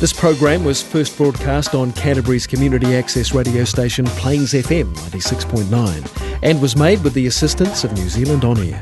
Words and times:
This 0.00 0.12
program 0.12 0.62
was 0.62 0.80
first 0.80 1.16
broadcast 1.16 1.74
on 1.74 1.90
Canterbury's 1.92 2.46
community 2.46 2.94
access 2.94 3.34
radio 3.34 3.64
station 3.64 4.04
Plains 4.06 4.52
FM 4.52 4.94
96.9 4.94 6.38
and 6.44 6.62
was 6.62 6.76
made 6.76 7.02
with 7.02 7.14
the 7.14 7.26
assistance 7.26 7.82
of 7.82 7.92
New 7.94 8.08
Zealand 8.08 8.44
On 8.44 8.56
Air. 8.58 8.80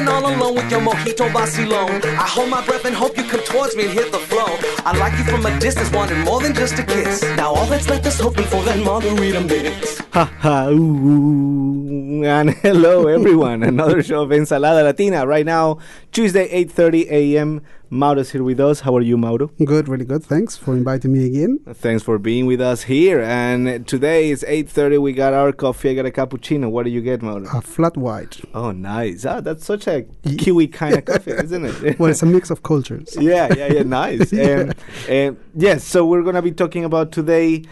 Standing 0.00 0.08
all 0.08 0.34
alone 0.34 0.54
with 0.54 0.70
your 0.70 0.80
mojito 0.80 1.28
vacilon. 1.30 2.04
I 2.04 2.26
hold 2.26 2.50
my 2.50 2.64
breath 2.64 2.84
and 2.84 2.94
hope 2.94 3.16
you 3.16 3.24
come 3.24 3.42
towards 3.44 3.76
me 3.76 3.84
and 3.84 3.92
hit 3.92 4.12
the 4.12 4.18
flow. 4.18 4.56
I 4.84 4.96
like 4.96 5.16
you 5.18 5.24
from 5.24 5.44
a 5.46 5.60
distance, 5.60 5.90
wanting 5.92 6.20
more 6.20 6.40
than 6.40 6.54
just 6.54 6.78
a 6.78 6.82
kiss. 6.82 7.22
Now 7.36 7.52
all 7.54 7.66
that's 7.66 7.88
left 7.88 8.06
is 8.06 8.18
hoping 8.18 8.44
for 8.46 8.62
that 8.64 8.78
margarita 8.84 9.40
mix. 9.40 9.98
Ha 10.12 10.24
ha 10.24 10.68
ooh, 10.68 12.24
and 12.24 12.50
hello 12.62 13.06
everyone. 13.08 13.62
Another 13.62 14.02
show 14.02 14.22
of 14.22 14.30
Ensalada 14.30 14.82
Latina 14.82 15.26
right 15.26 15.46
now, 15.46 15.78
Tuesday 16.12 16.48
8:30 16.64 17.10
a.m. 17.10 17.62
Mauro's 17.92 18.30
here 18.30 18.44
with 18.44 18.60
us. 18.60 18.80
How 18.80 18.96
are 18.96 19.00
you, 19.00 19.16
Mauro? 19.16 19.48
Good, 19.64 19.88
really 19.88 20.04
good. 20.04 20.22
Thanks 20.22 20.56
for 20.56 20.74
inviting 20.74 21.12
me 21.12 21.26
again. 21.26 21.58
Thanks 21.74 22.04
for 22.04 22.18
being 22.18 22.46
with 22.46 22.60
us 22.60 22.84
here. 22.84 23.20
And 23.20 23.84
today 23.84 24.30
is 24.30 24.44
8:30. 24.46 24.98
We 24.98 25.12
got 25.12 25.32
our 25.32 25.50
coffee. 25.50 25.90
I 25.90 25.94
got 25.94 26.06
a 26.06 26.10
cappuccino. 26.12 26.70
What 26.70 26.84
do 26.84 26.90
you 26.90 27.00
get, 27.00 27.20
Mauro? 27.20 27.48
A 27.52 27.60
flat 27.60 27.96
white. 27.96 28.40
Oh, 28.54 28.70
nice. 28.70 29.24
Ah, 29.24 29.40
that's 29.40 29.64
such 29.66 29.88
a 29.88 30.06
Kiwi 30.38 30.68
kind 30.68 30.98
of 30.98 31.04
coffee, 31.10 31.32
isn't 31.32 31.64
it? 31.64 31.98
Well, 31.98 32.10
it's 32.12 32.22
a 32.22 32.26
mix 32.26 32.50
of 32.50 32.62
cultures. 32.62 33.16
yeah, 33.20 33.52
yeah, 33.56 33.72
yeah. 33.72 33.82
Nice. 33.82 34.32
Um, 34.40 34.72
um, 35.08 35.36
yes. 35.54 35.84
So 35.84 36.06
we're 36.06 36.22
gonna 36.22 36.42
be 36.42 36.52
talking 36.52 36.84
about 36.84 37.10
today. 37.12 37.64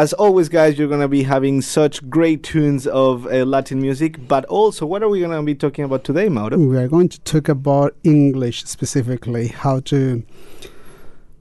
As 0.00 0.14
always, 0.14 0.48
guys, 0.48 0.78
you're 0.78 0.88
gonna 0.88 1.08
be 1.08 1.24
having 1.24 1.60
such 1.60 2.08
great 2.08 2.42
tunes 2.42 2.86
of 2.86 3.26
uh, 3.26 3.44
Latin 3.44 3.82
music, 3.82 4.16
but 4.26 4.46
also, 4.46 4.86
what 4.86 5.02
are 5.02 5.10
we 5.10 5.20
gonna 5.20 5.42
be 5.42 5.54
talking 5.54 5.84
about 5.84 6.04
today, 6.04 6.30
Mauro? 6.30 6.56
We 6.56 6.78
are 6.78 6.88
going 6.88 7.10
to 7.10 7.20
talk 7.20 7.50
about 7.50 7.94
English 8.02 8.64
specifically, 8.64 9.48
how 9.48 9.80
to, 9.80 10.22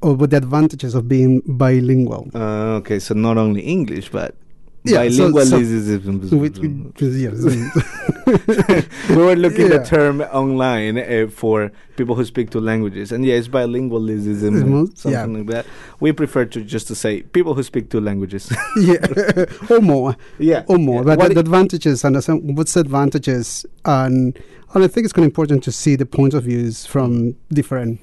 or 0.01 0.13
what 0.13 0.31
the 0.31 0.35
advantages 0.35 0.93
of 0.93 1.07
being 1.07 1.41
bilingual. 1.45 2.27
Uh, 2.35 2.79
okay, 2.79 2.99
so 2.99 3.13
not 3.13 3.38
only 3.38 3.61
English, 3.61 4.09
but 4.09 4.35
Yeah, 4.83 5.09
so- 5.09 5.30
bilingualism. 5.31 6.30
so- 6.30 6.38
With- 6.38 6.58
with- 6.58 7.16
yes. 7.17 7.44
we 9.09 9.16
were 9.16 9.35
looking 9.35 9.69
Yeah. 9.69 9.77
the 9.80 9.85
term 9.85 10.22
online 10.22 10.97
uh, 10.97 11.27
for 11.30 11.72
people 11.97 12.16
who 12.16 12.23
speak 12.25 12.49
two 12.52 12.61
languages, 12.61 13.11
and 13.11 13.25
yeah, 13.25 13.35
it's 13.35 13.47
bilingualism, 13.47 14.97
something 14.97 15.11
yeah. 15.11 15.25
like 15.39 15.47
that. 15.47 15.66
We 16.00 16.11
prefer 16.13 16.45
to 16.45 16.61
just 16.63 16.88
to 16.88 16.95
say 16.95 17.23
people 17.23 17.53
who 17.55 17.63
speak 17.63 17.89
two 17.89 18.00
languages. 18.02 18.52
yeah, 18.77 19.05
or 19.69 19.81
more, 19.81 20.16
yeah, 20.38 20.63
or 20.67 20.77
more. 20.77 21.03
yeah. 21.03 21.16
But 21.16 21.27
the, 21.30 21.33
the 21.35 21.39
advantages 21.41 22.03
and 22.03 22.16
the, 22.16 22.35
what's 22.38 22.73
the 22.73 22.80
advantages, 22.81 23.66
and, 23.85 24.38
and 24.73 24.83
I 24.83 24.88
think 24.88 25.05
it's 25.05 25.13
kind 25.13 25.25
of 25.25 25.30
important 25.31 25.63
to 25.66 25.72
see 25.72 25.95
the 25.95 26.05
point 26.05 26.33
of 26.33 26.44
views 26.44 26.85
from 26.85 27.35
different 27.50 28.00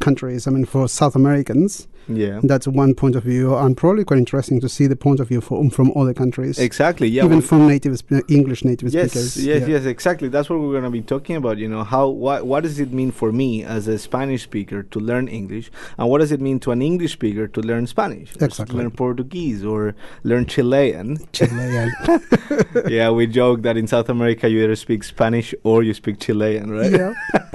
countries. 0.00 0.46
I 0.46 0.50
mean, 0.50 0.64
for 0.64 0.88
South 0.88 1.16
Americans, 1.16 1.88
yeah, 2.08 2.40
that's 2.42 2.66
one 2.66 2.94
point 2.94 3.14
of 3.16 3.22
view, 3.24 3.56
and 3.56 3.76
probably 3.76 4.04
quite 4.04 4.18
interesting 4.18 4.60
to 4.60 4.68
see 4.68 4.86
the 4.86 4.96
point 4.96 5.20
of 5.20 5.28
view 5.28 5.40
from 5.40 5.70
from 5.70 5.92
other 5.96 6.12
countries. 6.14 6.58
exactly. 6.58 7.08
Yeah, 7.08 7.24
even 7.24 7.40
from 7.40 7.66
native 7.68 7.96
sp- 8.00 8.24
English 8.28 8.64
native 8.64 8.92
Yes, 8.92 9.10
speakers. 9.12 9.36
yes, 9.36 9.60
yeah. 9.62 9.66
yes, 9.76 9.84
exactly. 9.84 10.28
That's 10.28 10.50
what 10.50 10.58
we're 10.60 10.72
going 10.72 10.84
to 10.84 10.90
be 10.90 11.02
talking 11.02 11.36
about. 11.36 11.58
You 11.58 11.68
know, 11.68 11.84
how 11.84 12.08
what 12.08 12.46
what 12.46 12.62
does 12.62 12.80
it 12.80 12.92
mean 12.92 13.10
for 13.12 13.30
me 13.32 13.64
as 13.64 13.86
a 13.88 13.98
Spanish 13.98 14.42
speaker 14.42 14.82
to 14.84 14.98
learn 15.00 15.28
English, 15.28 15.70
and 15.98 16.08
what 16.08 16.18
does 16.18 16.32
it 16.32 16.40
mean 16.40 16.58
to 16.60 16.70
an 16.72 16.82
English 16.82 17.12
speaker 17.12 17.46
to 17.48 17.60
learn 17.60 17.86
Spanish, 17.86 18.34
Exactly. 18.40 18.76
learn 18.78 18.90
Portuguese 18.90 19.64
or 19.64 19.94
learn 20.24 20.46
Chilean? 20.46 21.18
Chilean. 21.32 21.92
yeah, 22.88 23.10
we 23.10 23.26
joke 23.26 23.62
that 23.62 23.76
in 23.76 23.86
South 23.86 24.08
America 24.08 24.48
you 24.48 24.64
either 24.64 24.76
speak 24.76 25.04
Spanish 25.04 25.54
or 25.62 25.82
you 25.82 25.94
speak 25.94 26.18
Chilean, 26.18 26.70
right? 26.70 26.90
yeah, 26.90 27.12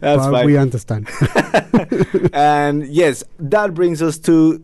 That's 0.00 0.24
but 0.24 0.30
fine. 0.32 0.46
we 0.46 0.56
understand. 0.56 1.08
and 2.32 2.86
yes, 2.86 3.22
that 3.38 3.71
brings 3.74 4.02
us 4.02 4.18
to 4.18 4.62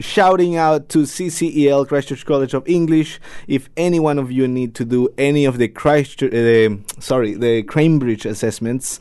shouting 0.00 0.56
out 0.56 0.88
to 0.88 1.00
CCEL 1.00 1.86
Christchurch 1.86 2.26
College 2.26 2.54
of 2.54 2.66
English. 2.68 3.20
If 3.46 3.68
any 3.76 4.00
one 4.00 4.18
of 4.18 4.30
you 4.32 4.48
need 4.48 4.74
to 4.76 4.84
do 4.84 5.08
any 5.16 5.44
of 5.44 5.58
the 5.58 5.68
Christchurch, 5.68 6.34
uh, 6.34 6.76
sorry, 7.00 7.34
the 7.34 7.62
Cambridge 7.62 8.26
assessments, 8.26 8.98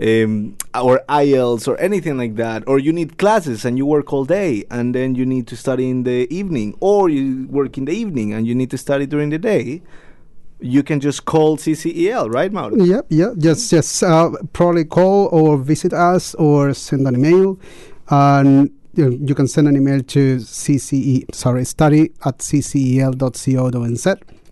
um, 0.00 0.56
or 0.74 1.02
IELTS 1.08 1.68
or 1.68 1.78
anything 1.78 2.18
like 2.18 2.36
that, 2.36 2.64
or 2.66 2.78
you 2.78 2.92
need 2.92 3.16
classes 3.18 3.64
and 3.64 3.78
you 3.78 3.86
work 3.86 4.12
all 4.12 4.24
day 4.24 4.64
and 4.70 4.94
then 4.94 5.14
you 5.14 5.24
need 5.24 5.46
to 5.46 5.56
study 5.56 5.88
in 5.88 6.02
the 6.02 6.32
evening, 6.34 6.76
or 6.80 7.08
you 7.08 7.46
work 7.48 7.78
in 7.78 7.84
the 7.84 7.92
evening 7.92 8.32
and 8.32 8.46
you 8.46 8.54
need 8.54 8.70
to 8.70 8.78
study 8.78 9.06
during 9.06 9.30
the 9.30 9.38
day. 9.38 9.82
You 10.60 10.82
can 10.82 11.00
just 11.00 11.24
call 11.26 11.56
CCEL, 11.58 12.32
right, 12.32 12.50
Mauro? 12.50 12.76
yep, 12.76 13.06
yeah. 13.10 13.32
Just, 13.36 13.70
just 13.70 14.02
uh, 14.02 14.30
probably 14.52 14.84
call 14.84 15.28
or 15.28 15.58
visit 15.58 15.92
us 15.92 16.34
or 16.36 16.72
send 16.72 17.06
an 17.06 17.16
email, 17.16 17.58
and 18.08 18.70
you, 18.96 19.34
can 19.34 19.48
send 19.48 19.66
an 19.68 19.76
email 19.76 20.02
to 20.02 20.36
cce 20.36 21.34
sorry 21.34 21.64
study 21.64 22.12
at 22.24 22.38
ccel.co.nz. 22.38 24.06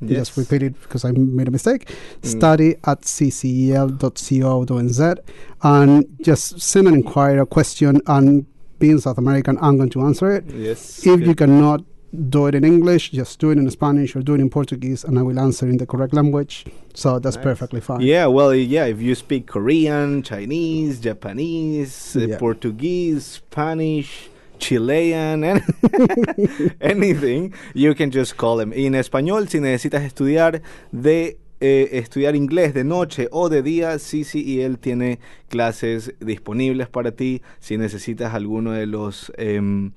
Yes. 0.04 0.18
Just 0.18 0.36
repeat 0.36 0.64
it 0.64 0.82
because 0.82 1.04
I 1.04 1.12
made 1.12 1.46
a 1.46 1.52
mistake. 1.52 1.86
Mm. 2.22 2.26
Study 2.38 2.74
at 2.84 3.02
ccel.co.nz 3.02 5.18
and 5.62 6.16
just 6.20 6.60
send 6.60 6.88
an 6.88 6.94
inquiry, 6.94 7.38
a 7.38 7.46
question, 7.46 8.00
and 8.06 8.44
being 8.80 8.98
South 8.98 9.18
American, 9.18 9.56
I'm 9.60 9.76
going 9.76 9.90
to 9.90 10.02
answer 10.02 10.32
it. 10.32 10.44
Yes. 10.50 11.06
If 11.06 11.20
you 11.20 11.36
cannot 11.36 11.84
do 12.30 12.46
it 12.46 12.54
in 12.56 12.64
English, 12.64 13.10
just 13.12 13.38
do 13.38 13.50
it 13.50 13.58
in 13.58 13.70
Spanish 13.70 14.16
or 14.16 14.22
do 14.22 14.34
it 14.34 14.40
in 14.40 14.50
Portuguese, 14.50 15.04
and 15.04 15.18
I 15.18 15.22
will 15.22 15.38
answer 15.38 15.68
in 15.68 15.76
the 15.78 15.86
correct 15.86 16.12
language. 16.12 16.66
So 16.94 17.18
that's 17.20 17.36
Nice. 17.36 17.44
perfectly 17.44 17.80
fine. 17.80 18.00
Yeah, 18.00 18.26
well, 18.26 18.52
yeah, 18.54 18.84
if 18.86 19.00
you 19.00 19.14
speak 19.14 19.46
Korean, 19.46 20.22
Chinese, 20.22 20.98
Japanese, 21.00 22.16
uh, 22.16 22.20
Yeah. 22.26 22.38
Portuguese, 22.38 23.24
Spanish, 23.24 24.28
Chilean, 24.62 25.42
anything, 26.80 27.52
you 27.74 27.94
can 27.96 28.12
just 28.12 28.36
call 28.36 28.56
them. 28.56 28.72
Y 28.72 28.86
en 28.86 28.94
español, 28.94 29.48
si 29.48 29.58
necesitas 29.58 30.04
estudiar 30.04 30.62
de 30.92 31.38
eh, 31.60 31.98
estudiar 31.98 32.36
inglés 32.36 32.72
de 32.72 32.84
noche 32.84 33.28
o 33.32 33.48
de 33.48 33.62
día, 33.62 33.96
CCEL 33.98 34.78
tiene 34.78 35.18
clases 35.48 36.14
disponibles 36.20 36.88
para 36.88 37.10
ti. 37.10 37.42
Si 37.58 37.76
necesitas 37.76 38.34
alguno 38.34 38.70
de 38.70 38.86
los 38.86 39.32
em, 39.36 39.90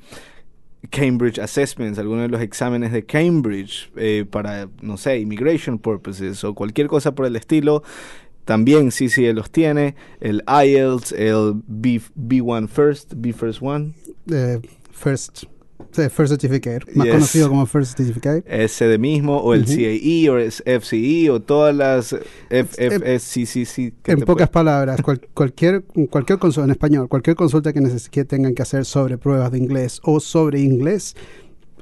Cambridge 0.89 1.37
Assessments, 1.37 1.99
algunos 1.99 2.23
de 2.23 2.29
los 2.29 2.41
exámenes 2.41 2.91
de 2.91 3.05
Cambridge 3.05 3.91
eh, 3.95 4.25
para, 4.27 4.67
no 4.81 4.97
sé, 4.97 5.19
immigration 5.19 5.77
purposes 5.77 6.43
o 6.43 6.55
cualquier 6.55 6.87
cosa 6.87 7.13
por 7.13 7.27
el 7.27 7.35
estilo. 7.35 7.83
También 8.45 8.89
CCE 8.89 9.33
los 9.33 9.51
tiene, 9.51 9.95
el 10.19 10.43
IELTS, 10.47 11.11
el 11.13 11.61
B, 11.67 12.01
B1 12.15 12.67
First, 12.67 13.13
B 13.15 13.33
First 13.33 13.61
One, 13.61 13.93
The 14.27 14.61
first, 14.91 15.43
first 16.09 16.29
certificate, 16.31 16.79
más 16.95 17.05
Yes. 17.05 17.13
conocido 17.15 17.49
como 17.49 17.65
first 17.65 17.97
certificate. 17.97 18.43
ese 18.47 18.87
de 18.87 18.97
mismo, 18.97 19.37
o 19.37 19.53
el 19.53 19.63
Ujú. 19.63 19.73
CAE, 19.75 20.29
o 20.29 20.37
el 20.37 20.51
FCE, 20.51 21.29
o 21.29 21.41
todas 21.41 21.75
las 21.75 22.15
FFSCCC. 22.49 23.93
que 24.03 24.11
En 24.13 24.19
pocas 24.21 24.47
puede- 24.49 24.53
palabras, 24.53 25.01
cual- 25.01 25.21
cualquier, 25.33 25.83
cualquier 26.09 26.39
consulta 26.39 26.65
en 26.65 26.71
español, 26.71 27.07
cualquier 27.07 27.35
consulta 27.35 27.71
que, 27.73 27.81
que 28.11 28.25
tengan 28.25 28.53
que 28.55 28.61
hacer 28.61 28.85
sobre 28.85 29.17
pruebas 29.17 29.51
de 29.51 29.57
inglés 29.59 29.99
o 30.03 30.19
sobre 30.19 30.59
inglés, 30.61 31.15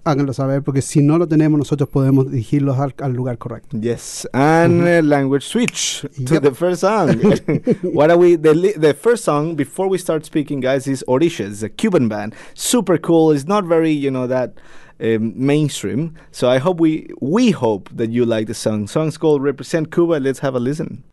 háganlo 0.06 0.34
saber, 0.34 0.62
porque 0.64 0.82
si 0.82 1.02
no 1.02 1.18
lo 1.18 1.28
tenemos, 1.28 1.58
nosotros 1.58 1.90
podemos 1.90 2.30
dirigirlos 2.30 2.78
al, 2.80 2.94
al 3.02 3.14
lugar 3.14 3.38
correcto. 3.38 3.78
Yes, 3.80 4.28
and 4.34 4.82
uh, 4.84 5.02
language 5.02 5.44
switch 5.46 6.02
to 6.26 6.34
Yep. 6.36 6.44
the 6.44 6.52
first 6.54 6.82
song. 6.82 7.10
what 7.94 8.10
are 8.12 8.18
we? 8.18 8.36
The 8.36 8.74
the 8.78 8.94
first 8.94 9.24
song 9.24 9.56
before 9.56 9.88
we 9.88 9.98
start 9.98 10.26
speaking, 10.26 10.60
guys, 10.62 10.88
is 10.88 11.04
Orisha. 11.08 11.46
It's 11.50 11.64
a 11.64 11.70
Cuban 11.70 12.08
band, 12.10 12.34
super 12.54 12.98
cool. 12.98 13.32
It's 13.32 13.48
not 13.48 13.66
very, 13.66 13.92
you 13.92 14.12
know, 14.12 14.28
that 14.28 14.54
um, 15.00 15.34
mainstream. 15.36 16.16
So 16.32 16.50
I 16.50 16.60
hope 16.60 16.80
we 16.80 17.08
we 17.22 17.52
hope 17.52 17.90
that 17.94 18.10
you 18.12 18.26
like 18.26 18.48
the 18.48 18.54
song. 18.54 18.88
Song's 18.88 19.18
called 19.18 19.42
"Represent 19.42 19.92
Cuba." 19.92 20.20
Let's 20.20 20.40
have 20.40 20.56
a 20.56 20.60
listen. 20.60 21.04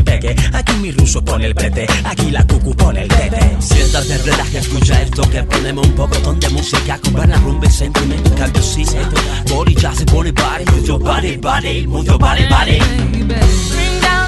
Te. 0.00 0.36
Aquí 0.52 0.72
mi 0.74 0.90
ruso 0.92 1.22
pone 1.22 1.46
el 1.46 1.54
brete, 1.54 1.86
aquí 2.04 2.30
la 2.30 2.44
cucu 2.46 2.74
pone 2.74 3.02
el 3.02 3.08
tete. 3.08 3.56
Siéntate, 3.60 4.18
relaja, 4.18 4.58
escucha 4.58 5.02
esto 5.02 5.22
que 5.30 5.42
ponemos 5.42 5.86
un 5.86 5.94
poco 5.94 6.34
de 6.34 6.48
música 6.50 6.98
con 6.98 7.12
buena 7.14 7.36
rumba 7.38 7.66
y 7.66 7.70
sentimiento, 7.70 8.34
cambio 8.34 8.62
sí. 8.62 8.84
Body 9.50 9.74
jazz, 9.74 10.04
body 10.06 10.32
body, 10.32 10.64
move 10.70 10.86
your 10.86 10.98
body, 10.98 11.36
body, 11.36 11.82
your 11.82 12.18
body, 12.18 12.46
body. 12.48 12.78
Bring 12.98 14.00
down 14.00 14.27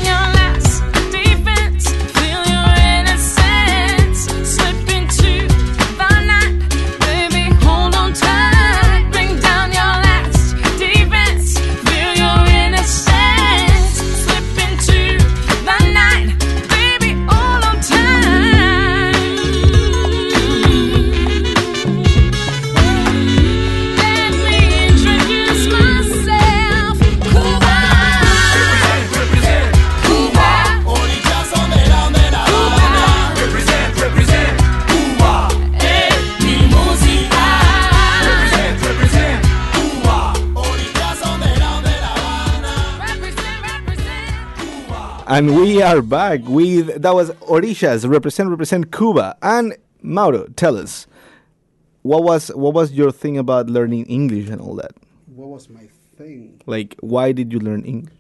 And 45.31 45.55
we 45.57 45.81
are 45.81 46.03
back 46.03 46.41
with 46.45 47.03
that 47.03 47.15
was 47.15 47.31
Orishas 47.55 48.09
represent 48.09 48.51
represent 48.51 48.91
Cuba. 48.91 49.37
And 49.43 49.77
Mauro, 50.03 50.49
tell 50.57 50.77
us 50.77 51.07
what 52.03 52.25
was 52.25 52.49
what 52.49 52.75
was 52.75 52.93
your 52.93 53.13
thing 53.13 53.39
about 53.39 53.71
learning 53.71 54.07
English 54.07 54.49
and 54.49 54.61
all 54.61 54.75
that? 54.77 54.91
What 55.27 55.49
was 55.49 55.69
my 55.69 55.87
thing? 56.19 56.61
Like, 56.67 56.97
why 57.01 57.31
did 57.31 57.53
you 57.53 57.61
learn 57.61 57.85
English? 57.85 58.15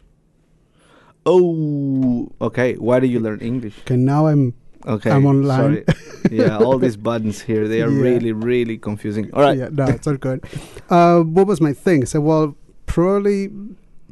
Oh, 1.27 2.31
okay. 2.41 2.75
Why 2.75 3.01
did 3.01 3.11
you 3.11 3.19
learn 3.21 3.41
English? 3.41 3.75
Okay, 3.81 3.97
now 3.97 4.27
I'm 4.29 4.55
Okay, 4.87 5.11
I'm 5.11 5.27
online. 5.27 5.85
Sorry. 5.85 5.85
yeah, 6.31 6.57
all 6.59 6.79
these 6.79 6.97
buttons 6.97 7.43
here 7.43 7.67
they 7.69 7.83
are 7.83 7.91
Yeah. 7.91 8.01
really 8.09 8.33
really 8.33 8.79
confusing. 8.79 9.31
All 9.35 9.43
right. 9.43 9.59
Yeah, 9.59 9.69
no, 9.73 9.85
it's 9.87 10.07
all 10.07 10.17
good. 10.17 10.45
Uh, 10.89 11.21
what 11.21 11.47
was 11.49 11.61
my 11.61 11.73
thing? 11.73 12.07
So, 12.07 12.21
well, 12.21 12.55
probably 12.87 13.51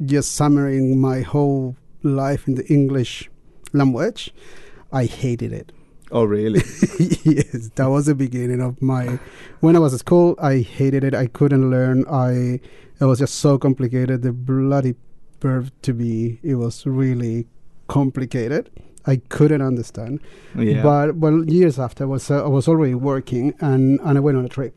just 0.05 0.33
summarizing 0.33 0.99
my 0.99 1.21
whole 1.21 1.75
life 2.03 2.47
in 2.47 2.55
the 2.55 2.65
English 2.67 3.29
language. 3.73 4.33
I 4.91 5.05
hated 5.05 5.53
it. 5.53 5.71
Oh, 6.11 6.23
really? 6.23 6.59
yes, 7.23 7.69
that 7.75 7.85
was 7.87 8.07
the 8.07 8.15
beginning 8.15 8.61
of 8.61 8.81
my. 8.81 9.19
When 9.59 9.75
I 9.75 9.79
was 9.79 9.93
at 9.93 9.99
school, 9.99 10.35
I 10.41 10.57
hated 10.59 11.03
it. 11.03 11.13
I 11.13 11.27
couldn't 11.27 11.69
learn. 11.69 12.03
I 12.09 12.59
it 12.99 13.05
was 13.05 13.19
just 13.19 13.35
so 13.35 13.57
complicated. 13.59 14.23
The 14.23 14.31
bloody 14.33 14.95
verb 15.39 15.69
to 15.83 15.93
be. 15.93 16.39
It 16.41 16.55
was 16.55 16.85
really 16.87 17.45
complicated. 17.87 18.69
I 19.05 19.17
couldn't 19.29 19.61
understand. 19.61 20.19
yeah. 20.57 20.81
But 20.83 21.15
well, 21.15 21.43
years 21.49 21.79
after, 21.79 22.03
I 22.03 22.07
was 22.07 22.29
uh, 22.31 22.43
I 22.43 22.47
was 22.47 22.67
already 22.67 22.95
working, 22.95 23.53
and 23.59 23.99
and 24.01 24.17
I 24.17 24.21
went 24.21 24.37
on 24.37 24.45
a 24.45 24.49
trip 24.49 24.75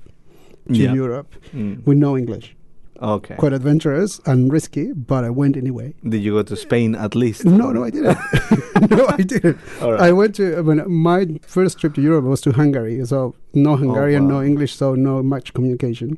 to 0.69 0.75
Yeah. 0.75 0.93
Europe 0.95 1.35
Mm. 1.55 1.85
with 1.87 1.97
no 1.99 2.17
English. 2.17 2.55
Okay. 3.02 3.35
Quite 3.35 3.52
adventurous 3.52 4.21
and 4.26 4.52
risky, 4.52 4.92
but 4.92 5.25
I 5.25 5.30
went 5.30 5.56
anyway. 5.56 5.94
Did 6.09 6.23
you 6.23 6.32
go 6.35 6.42
to 6.44 6.56
Spain 6.56 6.94
at 6.94 7.16
least? 7.16 7.44
No, 7.44 7.73
no, 7.73 7.82
I 7.82 7.90
didn't. 7.90 8.16
no, 8.90 9.06
I 9.09 9.16
didn't. 9.16 9.59
Right. 9.80 10.00
I 10.00 10.12
went 10.12 10.37
to 10.37 10.56
I 10.59 10.62
mean, 10.62 10.82
my 10.88 11.26
first 11.42 11.78
trip 11.78 11.94
to 11.94 12.02
Europe 12.02 12.25
was 12.25 12.40
to 12.42 12.52
Hungary, 12.52 13.04
so 13.04 13.35
no 13.54 13.76
Hungarian, 13.76 14.28
wow. 14.28 14.35
no 14.35 14.42
English, 14.42 14.76
so 14.76 14.94
no 14.94 15.23
much 15.23 15.52
communication. 15.52 16.16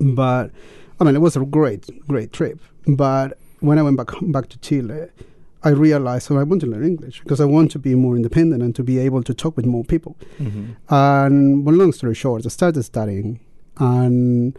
But 0.00 0.50
I 1.00 1.04
mean, 1.04 1.14
it 1.16 1.20
was 1.20 1.36
a 1.36 1.44
great, 1.44 1.88
great 2.06 2.32
trip. 2.32 2.60
But 2.86 3.38
when 3.60 3.78
I 3.78 3.82
went 3.82 3.96
back 3.96 4.08
back 4.22 4.48
to 4.50 4.58
Chile, 4.58 5.08
I 5.62 5.70
realized, 5.70 6.26
so 6.26 6.36
I 6.38 6.42
want 6.42 6.60
to 6.60 6.66
learn 6.66 6.84
English 6.84 7.20
because 7.20 7.40
I 7.40 7.46
want 7.46 7.70
to 7.70 7.78
be 7.78 7.94
more 7.94 8.14
independent 8.14 8.62
and 8.62 8.74
to 8.76 8.82
be 8.82 8.98
able 8.98 9.22
to 9.22 9.32
talk 9.32 9.56
with 9.56 9.64
more 9.64 9.84
people. 9.84 10.16
Mhm. 10.38 10.76
And 10.90 11.64
well, 11.64 11.74
long 11.74 11.92
story 11.92 12.14
short, 12.14 12.44
I 12.44 12.50
started 12.50 12.82
studying, 12.82 13.40
and 13.78 14.54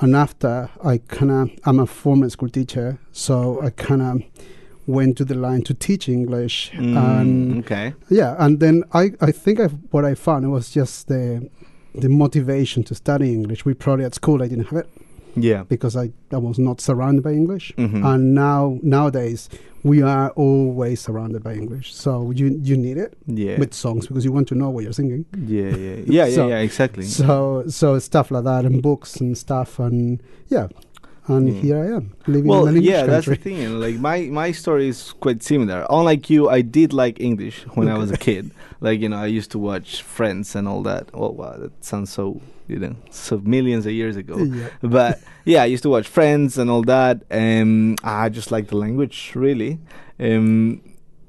and 0.00 0.14
after 0.16 0.70
I 0.84 0.98
kind 0.98 1.30
of 1.30 1.50
I'm 1.64 1.78
a 1.80 1.86
former 1.86 2.28
school 2.30 2.48
teacher, 2.48 2.98
so 3.12 3.60
I 3.62 3.70
kind 3.70 4.02
of 4.02 4.22
went 4.86 5.16
to 5.18 5.24
the 5.24 5.34
line 5.34 5.62
to 5.62 5.74
teach 5.74 6.08
English, 6.08 6.70
Mm, 6.74 6.96
and 6.96 7.58
okay. 7.64 7.94
yeah, 8.08 8.34
and 8.38 8.60
then 8.60 8.84
I 8.94 9.12
I 9.20 9.32
think 9.32 9.60
I 9.60 9.66
what 9.90 10.04
I 10.04 10.14
found 10.14 10.44
it 10.44 10.48
was 10.48 10.70
just 10.70 11.08
the 11.08 11.48
the 11.94 12.08
motivation 12.08 12.82
to 12.84 12.94
study 12.94 13.32
English. 13.32 13.64
We 13.64 13.74
probably 13.74 14.04
at 14.04 14.14
school 14.14 14.42
I 14.42 14.48
didn't 14.48 14.66
have 14.68 14.78
it 14.80 14.88
Yeah. 15.36 15.64
because 15.68 15.96
I, 15.96 16.10
I 16.32 16.36
was 16.38 16.58
not 16.58 16.80
surrounded 16.80 17.22
by 17.22 17.32
English, 17.32 17.72
Mhm. 17.76 18.04
and 18.04 18.34
now 18.34 18.78
nowadays 18.82 19.48
we 19.84 20.02
are 20.02 20.30
always 20.30 21.00
surrounded 21.00 21.42
by 21.44 21.54
English, 21.54 21.94
so 21.94 22.30
you 22.32 22.58
you 22.62 22.76
need 22.76 22.96
it 22.96 23.16
Yeah. 23.26 23.58
with 23.58 23.72
songs 23.74 24.06
because 24.08 24.24
you 24.24 24.32
want 24.32 24.48
to 24.48 24.54
know 24.54 24.70
what 24.70 24.82
you're 24.84 24.92
singing. 25.02 25.24
yeah, 25.46 25.74
yeah, 25.76 25.96
yeah, 26.16 26.26
yeah, 26.26 26.34
So- 26.34 26.48
yeah, 26.48 26.58
exactly. 26.58 27.04
So 27.04 27.64
so 27.68 27.98
stuff 27.98 28.30
like 28.30 28.44
that 28.44 28.64
and 28.64 28.82
books 28.82 29.20
and 29.20 29.36
stuff 29.38 29.78
and 29.78 30.20
yeah, 30.48 30.66
and 31.28 31.48
Yeah. 31.48 31.60
here 31.62 31.78
I 31.84 31.88
am 31.98 32.12
living 32.26 32.48
well, 32.50 32.62
in 32.62 32.68
an 32.70 32.76
English 32.76 32.90
yeah, 32.92 33.06
that's 33.06 33.26
the 33.26 33.36
thing. 33.36 33.78
Like 33.80 34.00
my 34.00 34.18
my 34.42 34.50
story 34.52 34.88
is 34.88 35.12
quite 35.20 35.42
similar. 35.42 35.86
Unlike 35.90 36.30
you, 36.30 36.48
I 36.48 36.62
did 36.62 36.92
like 36.92 37.20
English 37.20 37.64
when 37.76 37.88
I 37.88 37.96
was 37.98 38.10
a 38.10 38.16
kid. 38.16 38.50
Like 38.80 38.98
you 39.02 39.08
know, 39.08 39.18
I 39.18 39.26
used 39.38 39.50
to 39.52 39.58
watch 39.58 40.02
Friends 40.02 40.56
and 40.56 40.66
all 40.66 40.82
that. 40.82 41.04
Oh 41.14 41.30
wow, 41.30 41.54
that 41.62 41.72
sounds 41.84 42.10
so 42.10 42.40
you 42.68 42.78
know, 42.78 42.94
so 43.10 43.38
millions 43.44 43.86
of 43.86 43.92
years 43.92 44.16
ago. 44.16 44.38
Yeah. 44.38 44.68
But 44.82 45.20
yeah, 45.44 45.62
I 45.62 45.66
used 45.66 45.82
to 45.84 45.90
watch 45.90 46.06
Friends 46.06 46.58
and 46.58 46.70
all 46.70 46.82
that. 46.82 47.22
Um, 47.30 47.96
I 48.04 48.28
just 48.28 48.50
like 48.52 48.68
the 48.68 48.76
language 48.76 49.32
really. 49.34 49.78
Um, 50.20 50.80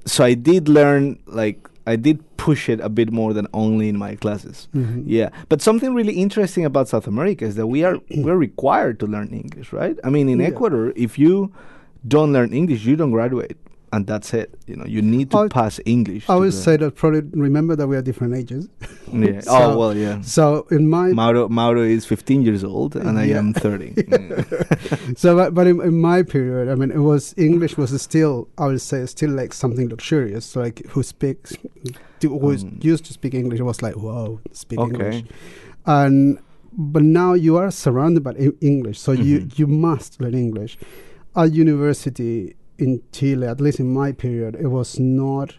so 0.05 0.23
I 0.23 0.33
did 0.33 0.67
learn 0.67 1.19
like 1.25 1.67
I 1.87 1.95
did 1.95 2.19
push 2.37 2.69
it 2.69 2.79
a 2.81 2.89
bit 2.89 3.11
more 3.11 3.33
than 3.33 3.47
only 3.53 3.89
in 3.89 3.97
my 3.97 4.15
classes. 4.15 4.67
Mhm. 4.75 5.03
Yeah, 5.07 5.29
but 5.49 5.61
something 5.61 5.93
really 5.93 6.13
interesting 6.13 6.63
about 6.65 6.87
South 6.87 7.07
America 7.07 7.45
is 7.45 7.55
that 7.55 7.67
we 7.67 7.83
are 7.83 7.97
we're 8.15 8.37
required 8.37 8.99
to 8.99 9.07
learn 9.07 9.29
English, 9.29 9.73
right? 9.73 9.97
I 10.03 10.09
mean, 10.09 10.29
in 10.29 10.39
Yeah. 10.39 10.47
Ecuador, 10.47 10.93
if 10.95 11.17
you 11.17 11.51
don't 12.07 12.31
learn 12.31 12.53
English, 12.53 12.85
you 12.85 12.95
don't 12.95 13.11
graduate, 13.11 13.57
and 13.91 14.05
that's 14.07 14.33
it. 14.33 14.53
You 14.67 14.75
know, 14.75 14.85
you 14.85 15.01
need 15.01 15.31
to 15.31 15.37
I- 15.37 15.47
pass 15.47 15.79
English. 15.85 16.29
I 16.29 16.35
would 16.35 16.53
say 16.53 16.77
that 16.77 16.95
probably 16.95 17.21
remember 17.33 17.75
that 17.75 17.87
we 17.87 17.95
are 17.97 18.01
different 18.01 18.35
ages. 18.35 18.67
Yeah. 19.11 19.39
so- 19.49 19.51
oh 19.51 19.77
well, 19.77 19.95
yeah. 19.97 20.21
So 20.21 20.67
in 20.71 20.87
my 20.89 21.07
Mauro 21.13 21.49
Mauro 21.49 21.81
is 21.83 22.05
15 22.05 22.41
years 22.43 22.63
old, 22.63 22.95
and 22.95 23.17
I 23.19 23.25
am 23.27 23.53
30. 23.53 23.93
Mm. 23.93 25.17
so 25.17 25.35
but, 25.35 25.53
but 25.53 25.67
in, 25.67 25.81
in 25.81 25.99
my 25.99 26.23
period, 26.23 26.69
I 26.69 26.75
mean, 26.75 26.91
it 26.91 26.99
was 26.99 27.33
English 27.37 27.77
was 27.77 27.99
still 28.01 28.47
I 28.57 28.67
would 28.67 28.81
say 28.81 29.05
still 29.05 29.31
like 29.31 29.53
something 29.53 29.89
luxurious. 29.89 30.55
Like 30.55 30.85
who 30.89 31.01
speaks, 31.03 31.55
to, 32.19 32.29
who 32.39 32.51
is 32.51 32.63
Mm. 32.63 32.83
used 32.83 33.05
to 33.05 33.13
speak 33.13 33.33
English, 33.33 33.59
it 33.59 33.63
was 33.63 33.81
like 33.81 33.95
whoa, 33.95 34.39
speak 34.51 34.79
Okay. 34.79 34.93
English. 34.93 35.23
And 35.85 36.39
but 36.73 37.01
now 37.03 37.33
you 37.33 37.57
are 37.57 37.71
surrounded 37.71 38.23
by 38.23 38.33
English, 38.61 38.99
so 38.99 39.11
you 39.11 39.39
Mhm. 39.39 39.59
you 39.59 39.67
must 39.67 40.21
learn 40.21 40.35
English. 40.35 40.77
At 41.35 41.53
university 41.53 42.55
in 42.79 43.01
Chile, 43.11 43.47
at 43.47 43.59
least 43.61 43.79
in 43.79 43.91
my 43.93 44.11
period, 44.11 44.55
it 44.55 44.67
was 44.67 44.99
not. 44.99 45.55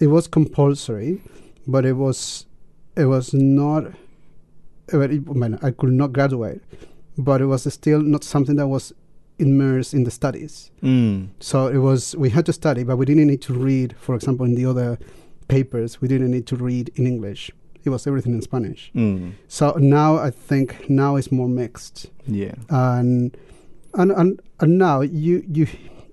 It 0.00 0.06
was 0.08 0.26
compulsory, 0.28 1.20
but 1.66 1.84
it 1.84 1.94
was 1.94 2.46
it 2.96 3.06
was 3.06 3.32
not. 3.34 3.84
it- 4.92 5.28
I 5.30 5.34
mean, 5.34 5.58
I 5.62 5.70
could 5.70 5.92
not 5.92 6.12
graduate, 6.12 6.60
but 7.16 7.40
it 7.40 7.46
was 7.46 7.72
still 7.72 8.00
not 8.02 8.24
something 8.24 8.56
that 8.56 8.68
was 8.68 8.92
immersed 9.38 9.94
in 9.94 10.04
the 10.04 10.10
studies. 10.10 10.70
Mm. 10.82 11.28
So 11.40 11.68
it 11.68 11.78
was 11.78 12.16
we 12.16 12.30
had 12.30 12.46
to 12.46 12.52
study, 12.52 12.82
but 12.84 12.96
we 12.96 13.06
didn't 13.06 13.26
need 13.26 13.42
to 13.42 13.52
read. 13.54 13.94
For 13.98 14.14
example, 14.14 14.46
in 14.46 14.54
the 14.54 14.64
other 14.66 14.98
papers, 15.48 16.00
we 16.00 16.08
didn't 16.08 16.30
need 16.30 16.46
to 16.46 16.56
read 16.56 16.90
in 16.96 17.06
English. 17.06 17.50
It 17.84 17.90
was 17.90 18.06
everything 18.06 18.34
in 18.34 18.42
Spanish. 18.42 18.90
Mm. 18.94 19.32
So 19.48 19.72
now 19.78 20.16
I 20.16 20.30
think 20.30 20.88
now 20.90 21.16
it's 21.16 21.30
more 21.30 21.48
mixed, 21.48 22.10
Yeah. 22.26 22.54
and 22.68 23.36
and 23.94 24.10
and, 24.12 24.40
and 24.60 24.78
now 24.78 25.00
you 25.02 25.44
you 25.48 25.66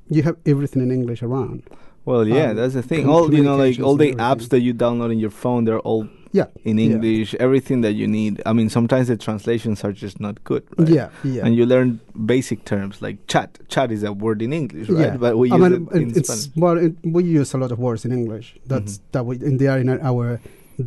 you 0.09 0.24
have 0.24 0.38
everything 0.45 0.81
in 0.81 0.91
English 0.91 1.21
around. 1.24 1.63
Well, 2.05 2.27
yeah, 2.27 2.50
Um, 2.51 2.55
that's 2.57 2.75
the 2.75 2.83
thing. 2.83 3.09
All 3.09 3.33
you 3.33 3.43
know, 3.43 3.55
like 3.57 3.79
all 3.79 3.95
the 3.95 4.13
apps 4.15 4.50
that 4.50 4.62
you 4.62 4.74
download 4.75 5.12
in 5.12 5.19
your 5.19 5.31
phone, 5.31 5.65
they're 5.65 5.79
all 5.79 6.07
Yeah, 6.31 6.47
in 6.63 6.77
yeah. 6.77 6.85
English. 6.85 7.33
Everything 7.39 7.81
that 7.81 7.93
you 7.93 8.07
need. 8.07 8.41
I 8.45 8.53
mean, 8.53 8.69
sometimes 8.69 9.07
the 9.07 9.17
translations 9.17 9.83
are 9.83 9.91
just 9.91 10.19
not 10.19 10.43
good. 10.43 10.63
Right? 10.77 10.89
yeah, 10.89 11.09
yeah. 11.24 11.43
And 11.45 11.55
you 11.55 11.65
learn 11.65 12.00
basic 12.25 12.63
terms 12.65 13.01
like 13.01 13.17
chat. 13.27 13.57
Chat 13.69 13.91
is 13.91 14.03
a 14.03 14.12
word 14.13 14.41
in 14.41 14.53
English, 14.53 14.88
right? 14.89 15.00
Yeah, 15.05 15.17
But 15.17 15.38
we 15.38 15.50
I 15.51 15.55
use 15.57 15.63
mean, 15.69 15.88
it 15.91 16.01
in 16.01 16.09
it's 16.19 16.29
Spanish. 16.33 16.55
well, 16.63 16.77
it, 16.77 16.93
we 17.03 17.24
use 17.24 17.53
a 17.55 17.57
lot 17.57 17.71
of 17.71 17.79
words 17.79 18.05
in 18.05 18.12
English. 18.12 18.47
That's 18.67 18.97
Mhm. 18.97 19.01
that 19.13 19.24
we 19.25 19.33
and 19.47 19.57
they 19.59 19.67
are 19.74 19.79
in 19.79 19.89
our 20.12 20.39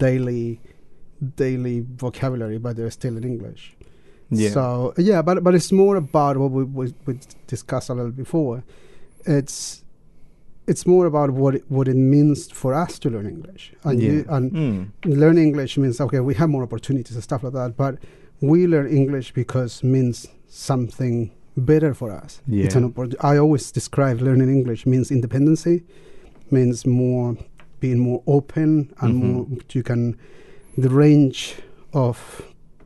daily 0.06 0.60
daily 1.36 1.84
vocabulary, 1.96 2.58
but 2.58 2.76
they're 2.76 2.90
still 2.90 3.16
in 3.16 3.24
English. 3.24 3.74
Yeah. 4.30 4.50
So 4.50 4.94
yeah, 4.98 5.22
but 5.22 5.42
but 5.42 5.54
it's 5.54 5.72
more 5.72 5.96
about 5.96 6.36
what 6.36 6.50
we, 6.52 6.62
we, 6.64 6.94
we 7.06 7.18
discussed 7.48 7.88
a 7.90 7.94
little 7.94 8.12
before. 8.12 8.62
It's 9.38 9.84
it's 10.70 10.86
more 10.86 11.06
about 11.06 11.30
what 11.30 11.54
it, 11.54 11.64
what 11.70 11.88
it 11.88 11.96
means 11.96 12.50
for 12.50 12.74
us 12.74 12.98
to 12.98 13.08
learn 13.08 13.26
English, 13.26 13.72
and 13.84 14.02
Yeah. 14.02 14.10
you, 14.10 14.24
and 14.28 14.52
Mm. 14.52 14.86
learn 15.22 15.38
English 15.38 15.78
means 15.78 15.98
okay, 16.00 16.20
we 16.20 16.34
have 16.34 16.50
more 16.50 16.62
opportunities 16.62 17.14
and 17.14 17.22
stuff 17.24 17.42
like 17.42 17.54
that. 17.54 17.74
But 17.76 17.94
we 18.42 18.66
learn 18.66 18.86
English 19.00 19.32
because 19.32 19.82
means 19.82 20.26
something 20.46 21.30
better 21.56 21.94
for 21.94 22.10
us. 22.10 22.42
It's 22.64 22.74
an 22.76 22.84
oppor- 22.92 23.14
I 23.32 23.38
always 23.38 23.72
describe 23.72 24.20
learning 24.20 24.50
English 24.58 24.86
means 24.86 25.10
independency, 25.10 25.84
means 26.50 26.86
more 26.86 27.36
being 27.80 27.98
more 27.98 28.22
open 28.26 28.90
and 29.00 29.10
Mhm. 29.14 29.22
more 29.32 29.46
you 29.72 29.82
can 29.82 30.16
the 30.76 30.90
range 30.90 31.56
of 31.92 32.16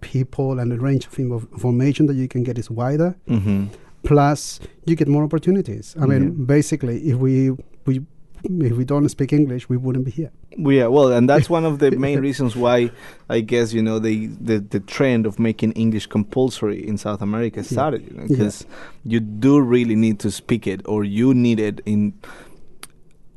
people 0.00 0.58
and 0.61 0.70
the 0.70 0.78
range 0.78 1.06
of 1.06 1.18
information 1.18 2.06
that 2.06 2.14
you 2.16 2.28
can 2.28 2.42
get 2.44 2.58
is 2.58 2.70
wider. 2.70 3.14
Mhm. 3.28 3.68
Plus, 4.02 4.61
you 4.87 4.97
get 4.97 5.09
more 5.09 5.23
opportunities. 5.25 5.94
I 6.00 6.06
mean, 6.06 6.23
Yeah. 6.23 6.47
basically, 6.47 6.97
if 7.11 7.16
we 7.16 7.50
we 7.87 8.00
if 8.44 8.73
we 8.76 8.85
don't 8.85 9.09
speak 9.09 9.32
English, 9.32 9.68
we 9.68 9.76
wouldn't 9.76 10.04
be 10.04 10.11
here. 10.11 10.30
Yeah, 10.59 10.88
well, 10.88 11.12
and 11.12 11.28
that's 11.28 11.49
one 11.49 11.64
of 11.64 11.78
the 11.78 11.90
main 11.92 12.21
reasons 12.28 12.56
why 12.56 12.90
I 13.30 13.40
guess 13.40 13.73
you 13.73 13.82
know 13.82 13.99
the, 14.00 14.26
the 14.40 14.59
the 14.59 14.80
trend 14.80 15.26
of 15.26 15.38
making 15.38 15.73
English 15.73 16.06
compulsory 16.09 16.87
in 16.88 16.99
South 16.99 17.23
America 17.23 17.62
started. 17.62 18.02
You 18.09 18.14
know, 18.16 18.23
Yeah. 18.23 18.37
because 18.37 18.66
you 19.04 19.21
do 19.21 19.61
really 19.61 19.94
need 19.97 20.18
to 20.18 20.30
speak 20.30 20.66
it, 20.66 20.80
or 20.87 21.04
you 21.04 21.35
need 21.35 21.61
it 21.61 21.80
in 21.87 22.12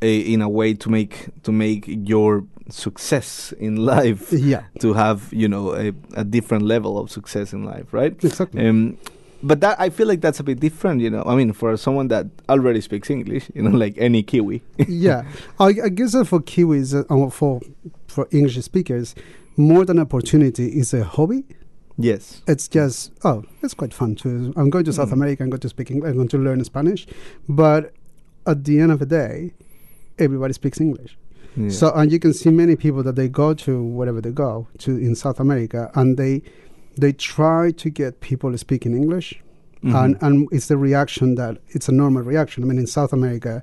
a, 0.01 0.19
in 0.33 0.41
a 0.41 0.49
way 0.49 0.73
to 0.73 0.89
make 0.89 1.29
to 1.43 1.51
make 1.51 1.85
your 1.87 2.43
success 2.69 3.53
in 3.59 3.75
life 3.75 4.33
Yeah, 4.33 4.63
to 4.79 4.93
have 4.93 5.31
you 5.31 5.47
know 5.47 5.73
a, 5.75 5.93
a 6.15 6.23
different 6.23 6.63
level 6.65 6.97
of 6.97 7.09
success 7.11 7.53
in 7.53 7.63
life, 7.63 7.93
right? 7.93 8.13
exactly. 8.23 8.67
Um, 8.67 8.97
but 9.43 9.61
that 9.61 9.79
I 9.79 9.89
feel 9.89 10.07
like 10.07 10.21
that's 10.21 10.39
a 10.39 10.43
bit 10.43 10.59
different, 10.59 11.01
you 11.01 11.09
know. 11.09 11.23
I 11.25 11.35
mean, 11.35 11.53
for 11.53 11.77
someone 11.77 12.07
that 12.09 12.27
already 12.49 12.81
speaks 12.81 13.09
English, 13.09 13.49
you 13.53 13.61
know, 13.61 13.71
like 13.85 13.95
any 13.97 14.23
Kiwi. 14.23 14.61
yeah, 14.87 15.23
I, 15.59 15.67
I 15.83 15.89
guess 15.89 16.13
that 16.13 16.25
for 16.25 16.39
Kiwis 16.39 16.93
uh, 16.93 17.13
or 17.13 17.29
for 17.31 17.61
for 18.07 18.27
English 18.31 18.57
speakers, 18.63 19.15
more 19.57 19.85
than 19.85 19.99
opportunity 19.99 20.67
is 20.79 20.93
a 20.93 21.03
hobby. 21.03 21.43
yes. 21.97 22.41
It's 22.47 22.67
just 22.67 23.11
oh, 23.23 23.43
it's 23.61 23.73
quite 23.73 23.93
fun 23.93 24.15
to. 24.15 24.53
I'm 24.55 24.69
going 24.69 24.85
to 24.85 24.93
South 24.93 25.09
Mm. 25.09 25.13
America. 25.13 25.43
I'm 25.43 25.49
going 25.49 25.59
to 25.61 25.69
speak. 25.69 25.91
English, 25.91 26.09
I'm 26.09 26.15
going 26.17 26.27
to 26.29 26.37
learn 26.37 26.63
Spanish, 26.63 27.05
but 27.47 27.93
at 28.47 28.63
the 28.65 28.79
end 28.79 28.91
of 28.91 28.99
the 28.99 29.05
day, 29.05 29.53
everybody 30.19 30.53
speaks 30.53 30.79
English. 30.81 31.17
Yeah. 31.57 31.69
So 31.69 31.91
and 31.93 32.11
you 32.11 32.19
can 32.19 32.33
see 32.33 32.49
many 32.51 32.75
people 32.75 33.01
that 33.03 33.15
they 33.15 33.29
go 33.29 33.53
to 33.53 33.81
wherever 33.81 34.19
they 34.21 34.31
go 34.31 34.67
to 34.79 34.91
in 34.97 35.15
South 35.15 35.39
America, 35.39 35.89
and 35.95 36.17
they 36.17 36.41
they 36.97 37.11
try 37.13 37.71
to 37.71 37.89
get 37.89 38.21
people 38.21 38.57
speaking 38.57 38.93
English, 38.95 39.41
Mhm. 39.83 39.95
and 40.03 40.17
and 40.21 40.47
it's 40.51 40.67
the 40.67 40.77
reaction 40.77 41.35
that 41.35 41.57
it's 41.69 41.87
a 41.89 41.91
normal 41.91 42.23
reaction. 42.23 42.63
I 42.63 42.67
mean, 42.67 42.79
in 42.79 42.87
South 42.87 43.13
America, 43.13 43.61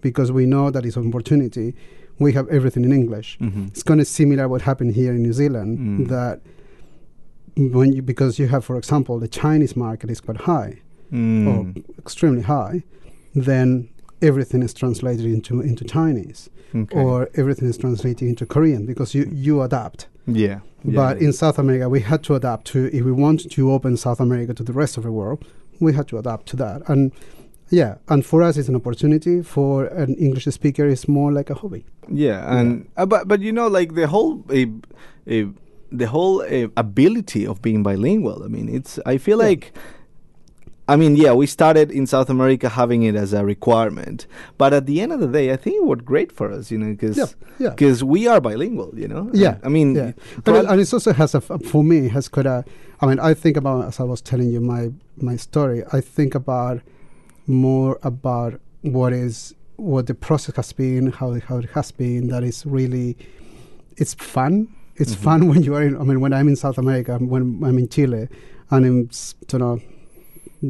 because 0.00 0.30
we 0.32 0.44
know 0.46 0.70
that 0.70 0.84
it's 0.86 0.96
an 0.96 1.06
opportunity, 1.08 1.74
we 2.18 2.32
have 2.32 2.46
everything 2.48 2.84
in 2.84 2.92
English. 2.92 3.38
Mhm. 3.40 3.68
It's 3.68 3.82
kind 3.82 4.00
of 4.00 4.06
similar 4.06 4.48
what 4.48 4.62
happened 4.62 4.92
here 4.94 5.12
in 5.14 5.22
New 5.22 5.32
Zealand 5.32 5.78
Mm. 5.78 6.08
that 6.08 6.40
when 7.56 7.92
you 7.92 8.02
because 8.02 8.38
you 8.38 8.46
have, 8.48 8.64
for 8.64 8.76
example, 8.76 9.18
the 9.18 9.28
Chinese 9.28 9.76
market 9.76 10.10
is 10.10 10.20
quite 10.20 10.38
high 10.42 10.78
Mm. 11.12 11.46
or 11.48 11.66
extremely 11.98 12.42
high, 12.42 12.82
then 13.34 13.88
everything 14.22 14.62
is 14.62 14.74
translated 14.74 15.26
into 15.26 15.60
into 15.60 15.84
Chinese 15.84 16.50
Okay. 16.74 16.98
or 17.00 17.28
everything 17.34 17.68
is 17.68 17.76
translated 17.76 18.26
into 18.28 18.44
Korean 18.46 18.84
because 18.86 19.14
you 19.14 19.24
you 19.32 19.62
adapt. 19.62 20.08
Yeah. 20.26 20.60
But 20.84 21.20
yeah. 21.20 21.26
in 21.26 21.32
South 21.32 21.58
America, 21.58 21.88
we 21.88 22.00
had 22.00 22.22
to 22.24 22.34
adapt 22.34 22.66
to 22.72 22.86
if 22.94 23.04
we 23.04 23.12
want 23.12 23.50
to 23.50 23.72
open 23.72 23.96
South 23.96 24.20
America 24.20 24.52
to 24.54 24.62
the 24.62 24.72
rest 24.72 24.96
of 24.98 25.02
the 25.02 25.10
world, 25.12 25.44
we 25.80 25.92
had 25.94 26.08
to 26.08 26.18
adapt 26.18 26.46
to 26.48 26.56
that. 26.56 26.82
And 26.88 27.10
yeah, 27.70 27.94
and 28.08 28.24
for 28.24 28.42
us, 28.42 28.56
it's 28.58 28.68
an 28.68 28.76
opportunity. 28.76 29.42
For 29.42 29.86
an 29.86 30.14
English 30.16 30.44
speaker, 30.44 30.86
it's 30.86 31.08
more 31.08 31.32
like 31.32 31.48
a 31.50 31.54
hobby. 31.54 31.84
yeah, 32.10 32.56
and 32.58 32.86
uh, 32.96 33.06
but 33.06 33.26
but 33.28 33.40
you 33.40 33.50
know, 33.52 33.66
like 33.68 33.94
the 33.94 34.06
whole 34.06 34.44
uh, 34.50 34.66
uh, 35.30 35.46
the 35.90 36.06
whole 36.06 36.42
uh, 36.42 36.68
ability 36.76 37.46
of 37.46 37.62
being 37.62 37.82
bilingual. 37.82 38.42
I 38.44 38.48
mean, 38.48 38.68
it's. 38.68 38.98
I 39.06 39.18
feel 39.18 39.38
Yeah. 39.38 39.48
like. 39.48 39.72
I 40.86 40.96
mean, 40.96 41.16
yeah, 41.16 41.32
we 41.32 41.46
started 41.46 41.90
in 41.90 42.06
South 42.06 42.28
America 42.28 42.68
having 42.68 43.04
it 43.04 43.14
as 43.14 43.32
a 43.32 43.42
requirement, 43.42 44.26
but 44.58 44.74
at 44.74 44.84
the 44.84 45.00
end 45.00 45.12
of 45.12 45.20
the 45.20 45.26
day, 45.28 45.50
I 45.50 45.56
think 45.56 45.76
it 45.76 45.84
worked 45.86 46.04
great 46.04 46.30
for 46.30 46.52
us, 46.52 46.70
you 46.70 46.76
know, 46.76 46.90
because 46.92 47.16
Yeah, 47.58 47.72
yeah. 47.78 48.02
we 48.02 48.26
are 48.28 48.38
bilingual, 48.38 48.92
you 48.94 49.08
know. 49.08 49.30
Yeah, 49.32 49.56
I 49.62 49.68
mean, 49.70 49.94
yeah. 49.94 50.12
And, 50.44 50.56
it, 50.56 50.64
and 50.66 50.80
it's 50.82 50.92
also 50.92 51.14
has 51.14 51.34
a 51.34 51.40
for 51.40 51.82
me 51.82 52.08
has 52.08 52.28
quite 52.28 52.44
a. 52.46 52.64
I 53.00 53.06
mean, 53.06 53.18
I 53.18 53.32
think 53.32 53.56
about 53.56 53.86
as 53.86 53.98
I 53.98 54.02
was 54.04 54.20
telling 54.20 54.50
you 54.50 54.60
my 54.60 54.92
my 55.16 55.36
story. 55.36 55.82
I 55.92 56.00
think 56.02 56.34
about 56.34 56.82
more 57.46 57.98
about 58.02 58.60
what 58.82 59.12
is 59.14 59.54
what 59.76 60.06
the 60.06 60.14
process 60.14 60.54
has 60.56 60.72
been, 60.72 61.12
how 61.12 61.32
it, 61.32 61.44
how 61.44 61.58
it 61.58 61.70
has 61.70 61.90
been. 61.92 62.28
That 62.28 62.44
is 62.44 62.64
really, 62.66 63.16
it's 63.96 64.14
fun. 64.14 64.68
It's 64.96 65.14
Mhm. 65.14 65.24
fun 65.26 65.48
when 65.48 65.62
you 65.62 65.74
are 65.74 65.82
in. 65.82 65.96
I 65.96 66.04
mean, 66.04 66.20
when 66.20 66.32
I'm 66.34 66.46
in 66.48 66.56
South 66.56 66.76
America, 66.78 67.16
when 67.18 67.42
I'm 67.64 67.78
in 67.78 67.88
Chile, 67.88 68.28
and 68.70 68.84
I'm 68.86 69.08
s- 69.10 69.34
you 69.50 69.58
know. 69.58 69.80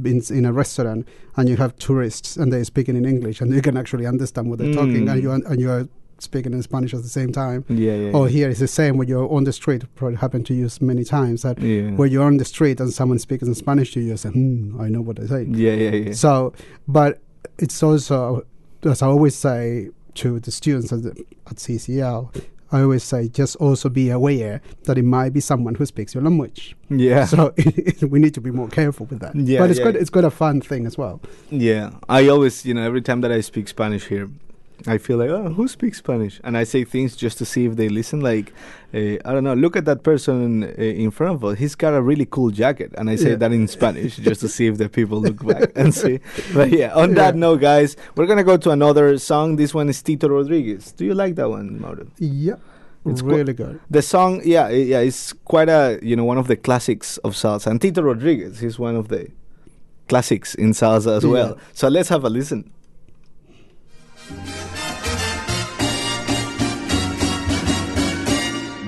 In, 0.04 0.22
in 0.30 0.44
a 0.44 0.52
restaurant 0.52 1.06
and 1.36 1.48
you 1.48 1.56
have 1.56 1.76
tourists 1.76 2.36
and 2.36 2.52
they're 2.52 2.64
speaking 2.64 2.96
in 2.96 3.04
English 3.04 3.40
and 3.40 3.52
you 3.54 3.62
can 3.62 3.76
actually 3.76 4.06
understand 4.06 4.48
what 4.50 4.58
they're 4.58 4.74
talking 4.74 5.06
Mm. 5.06 5.12
and 5.12 5.22
you 5.22 5.30
and 5.32 5.60
you 5.60 5.70
are 5.70 5.88
speaking 6.18 6.52
in 6.52 6.62
Spanish 6.62 6.94
at 6.94 7.02
the 7.02 7.08
same 7.08 7.32
time. 7.32 7.64
yeah, 7.68 7.94
yeah, 7.94 8.10
yeah. 8.18 8.26
here 8.28 8.48
it's 8.48 8.60
the 8.60 8.68
same 8.68 8.96
when 8.96 9.08
you're 9.08 9.28
on 9.36 9.44
the 9.44 9.52
street. 9.52 9.82
Probably 9.94 10.16
happened 10.16 10.46
to 10.46 10.54
you 10.54 10.68
many 10.80 11.04
times 11.04 11.42
that 11.42 11.58
yeah. 11.60 11.90
where 11.98 12.08
you're 12.08 12.24
on 12.24 12.36
the 12.38 12.44
street 12.44 12.80
and 12.80 12.92
someone 12.92 13.18
speaks 13.18 13.42
in 13.46 13.54
Spanish 13.54 13.92
to 13.94 14.00
you, 14.00 14.08
you 14.10 14.16
say, 14.16 14.30
hmm, 14.30 14.80
I 14.80 14.88
know 14.88 15.02
what 15.02 15.16
they 15.16 15.26
say. 15.26 15.42
yeah, 15.50 15.72
yeah, 15.74 15.90
yeah. 15.90 16.12
So, 16.12 16.52
but 16.88 17.20
it's 17.58 17.82
also, 17.82 18.46
as 18.84 19.02
I 19.02 19.06
always 19.06 19.34
say 19.34 19.90
to 20.22 20.38
the 20.40 20.50
students 20.50 20.92
at, 20.92 21.02
the, 21.02 21.10
at 21.46 21.56
CCEL, 21.56 22.30
I 22.72 22.80
always 22.80 23.04
say, 23.04 23.28
just 23.28 23.56
also 23.56 23.88
be 23.88 24.10
aware 24.10 24.60
that 24.84 24.98
it 24.98 25.04
might 25.04 25.32
be 25.32 25.40
someone 25.40 25.74
who 25.74 25.86
speaks 25.86 26.14
your 26.14 26.22
language. 26.22 26.74
yeah. 26.90 27.26
So 27.26 27.54
we 28.02 28.18
need 28.18 28.34
to 28.34 28.40
be 28.40 28.50
more 28.50 28.68
careful 28.68 29.06
with 29.06 29.20
that. 29.20 29.34
Yeah, 29.36 29.60
but 29.60 29.70
it's 29.70 29.78
yeah. 29.78 29.84
quite, 29.84 29.96
it's 29.96 30.10
quite 30.10 30.24
a 30.24 30.30
fun 30.30 30.60
thing 30.60 30.86
as 30.86 30.98
well. 30.98 31.20
Yeah, 31.50 31.90
I 32.08 32.28
always, 32.28 32.64
you 32.64 32.74
know, 32.74 32.82
every 32.82 33.02
time 33.02 33.20
that 33.20 33.32
I 33.32 33.40
speak 33.40 33.68
Spanish 33.68 34.06
here, 34.06 34.30
I 34.86 34.98
feel 34.98 35.16
like, 35.18 35.30
oh, 35.30 35.50
who 35.50 35.66
speaks 35.68 35.98
Spanish? 35.98 36.40
And 36.44 36.56
I 36.58 36.64
say 36.64 36.84
things 36.84 37.16
just 37.16 37.38
to 37.38 37.44
see 37.46 37.64
if 37.64 37.76
they 37.76 37.88
listen. 37.88 38.20
Like, 38.20 38.52
uh, 38.92 39.16
I 39.24 39.32
don't 39.32 39.44
know, 39.44 39.54
look 39.54 39.76
at 39.76 39.84
that 39.86 40.02
person 40.02 40.64
uh, 40.64 40.66
in 40.66 41.10
front 41.10 41.34
of 41.36 41.44
us. 41.44 41.58
He's 41.58 41.74
got 41.74 41.94
a 41.94 42.02
really 42.02 42.26
cool 42.26 42.50
jacket. 42.50 42.92
And 42.98 43.08
I 43.08 43.16
say 43.16 43.30
Yeah. 43.30 43.36
that 43.36 43.52
in 43.52 43.66
Spanish 43.68 44.16
just 44.16 44.40
to 44.42 44.48
see 44.48 44.66
if 44.66 44.76
the 44.76 44.88
people 44.88 45.20
look 45.20 45.46
back 45.46 45.70
and 45.76 45.94
see. 45.94 46.20
But 46.52 46.70
yeah, 46.70 46.92
on 46.94 47.14
that 47.14 47.34
note, 47.36 47.60
guys, 47.60 47.96
we're 48.16 48.26
going 48.26 48.38
to 48.38 48.44
go 48.44 48.56
to 48.58 48.70
another 48.70 49.16
song. 49.18 49.56
This 49.56 49.72
one 49.72 49.88
is 49.88 50.02
Tito 50.02 50.28
Rodriguez. 50.28 50.92
Do 50.92 51.04
you 51.04 51.14
like 51.14 51.36
that 51.36 51.48
one, 51.48 51.80
Mauro? 51.80 52.06
Yeah. 52.18 52.56
It's 53.06 53.22
really 53.22 53.52
good. 53.52 53.80
The 53.90 54.02
song, 54.02 54.40
yeah, 54.44 54.68
yeah, 54.70 55.00
it's 55.00 55.32
quite 55.44 55.68
a, 55.68 55.98
you 56.02 56.16
know, 56.16 56.24
one 56.24 56.38
of 56.38 56.46
the 56.48 56.56
classics 56.56 57.16
of 57.18 57.34
salsa. 57.34 57.68
And 57.68 57.80
Tito 57.80 58.02
Rodriguez 58.02 58.62
is 58.62 58.78
one 58.78 58.96
of 58.96 59.08
the 59.08 59.28
classics 60.08 60.54
in 60.54 60.72
salsa 60.72 61.16
as 61.18 61.24
Yeah. 61.24 61.30
well. 61.30 61.58
So 61.74 61.88
let's 61.88 62.08
have 62.08 62.24
a 62.24 62.30
listen. 62.30 62.70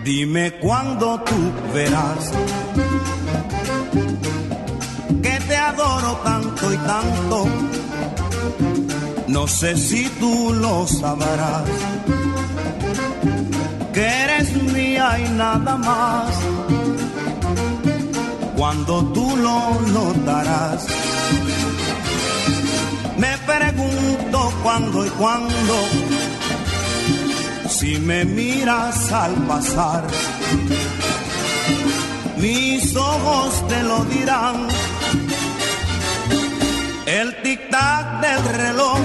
Dime 0.06 0.52
cuándo 0.60 1.20
tú 1.22 1.34
verás 1.74 2.30
que 5.20 5.40
te 5.48 5.56
adoro 5.56 6.12
tanto 6.22 6.72
y 6.72 6.76
tanto. 6.76 7.46
No 9.26 9.48
sé 9.48 9.76
si 9.76 10.08
tú 10.20 10.54
lo 10.54 10.86
sabrás, 10.86 11.64
que 13.92 14.06
eres 14.06 14.62
mía 14.62 15.18
y 15.18 15.28
nada 15.30 15.76
más. 15.76 16.30
Cuando 18.56 19.06
tú 19.06 19.36
lo 19.36 19.80
notarás, 19.92 20.86
me 23.18 23.36
pregunto 23.38 24.52
cuándo 24.62 25.04
y 25.04 25.08
cuándo 25.08 25.74
si 27.78 27.98
me 27.98 28.24
miras 28.24 29.12
al 29.12 29.34
pasar, 29.46 30.04
mis 32.38 32.96
ojos 32.96 33.68
te 33.68 33.82
lo 33.82 33.98
dirán. 34.06 34.66
El 37.04 37.28
tic-tac 37.42 38.20
del 38.20 38.42
reloj 38.62 38.98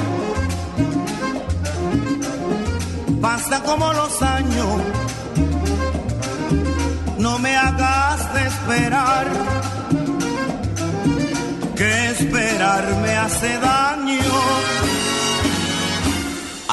pasa 3.21 3.61
como 3.63 3.91
los 3.91 4.21
años. 4.21 4.73
No 7.17 7.39
me 7.39 7.55
hagas 7.57 8.21
esperar, 8.47 9.27
que 11.75 12.09
esperar 12.11 12.83
me 13.03 13.17
hace 13.17 13.49
daño 13.59 15.00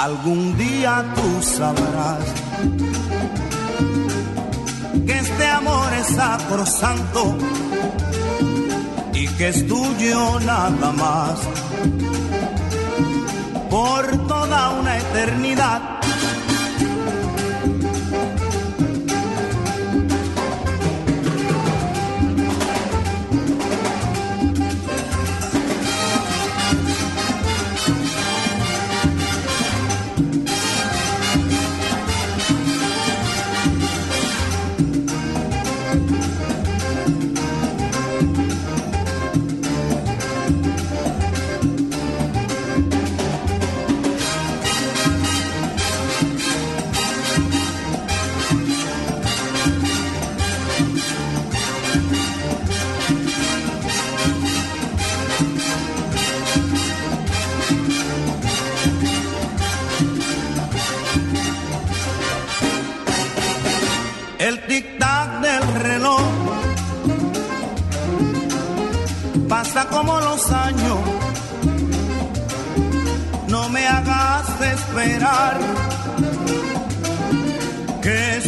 algún 0.04 0.56
día 0.56 1.04
tú 1.16 1.42
sabrás 1.42 2.24
que 5.04 5.12
este 5.18 5.46
amor 5.48 5.92
es 5.94 6.06
sacrosanto 6.06 7.36
y 9.12 9.26
que 9.36 9.48
es 9.48 9.66
tuyo 9.66 10.38
nada 10.40 10.92
más. 10.92 11.40
Por 13.68 14.28
toda 14.28 14.70
una 14.70 14.98
eternidad. 14.98 15.97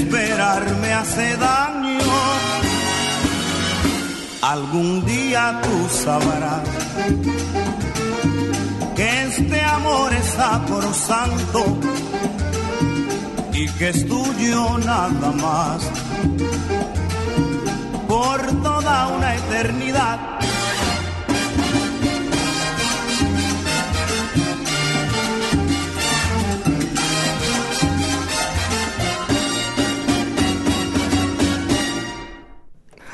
Esperar 0.00 0.62
me 0.82 0.92
hace 0.92 1.36
daño. 1.36 2.00
Algún 4.42 5.04
día 5.04 5.60
tú 5.62 5.76
sabrás 6.04 6.68
que 8.96 9.22
este 9.28 9.60
amor 9.62 10.12
es 10.14 10.38
santo 10.94 11.78
y 13.52 13.68
que 13.76 13.88
es 13.90 14.06
tuyo 14.08 14.78
nada 14.78 15.30
más 15.44 15.80
por 18.08 18.38
toda 18.62 19.08
una 19.08 19.34
eternidad. 19.36 20.39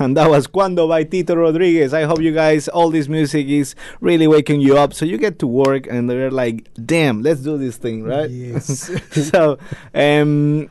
And 0.07 0.16
that 0.16 0.31
was 0.31 0.47
Cuando 0.47 0.87
by 0.87 1.03
Tito 1.03 1.35
Rodriguez. 1.35 1.92
I 1.92 2.05
hope 2.05 2.21
you 2.21 2.33
guys, 2.33 2.69
all 2.69 2.90
this 2.90 3.09
music 3.09 3.49
is 3.49 3.75
really 4.01 4.29
waking 4.29 4.61
you 4.61 4.79
up. 4.79 4.95
So 4.95 5.05
you 5.05 5.19
get 5.19 5.40
to 5.40 5.49
work 5.49 5.88
and 5.88 6.09
they're 6.09 6.31
like, 6.31 6.69
damn, 6.87 7.23
let's 7.23 7.40
do 7.40 7.59
this 7.59 7.77
thing, 7.77 8.05
right? 8.05 8.31
Yes. 8.31 8.88
so, 9.31 9.59
um, 9.92 10.71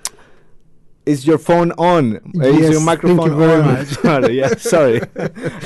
is 1.05 1.27
your 1.27 1.37
phone 1.37 1.73
on? 1.73 2.15
Uh, 2.15 2.47
is 2.47 2.59
Yes, 2.61 2.71
your 2.71 2.81
microphone 2.81 3.17
thank 3.17 3.29
you 3.31 3.37
very 3.37 3.61
on? 3.61 3.73
much. 3.73 3.87
sorry, 4.07 4.37
yeah, 4.39 4.55
sorry. 4.55 5.01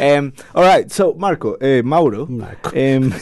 um, 0.02 0.34
all 0.56 0.64
right, 0.64 0.92
so 0.92 1.14
Marco, 1.14 1.54
uh, 1.62 1.84
Mauro, 1.84 2.26
Marco. 2.26 2.70
Um, 2.76 3.14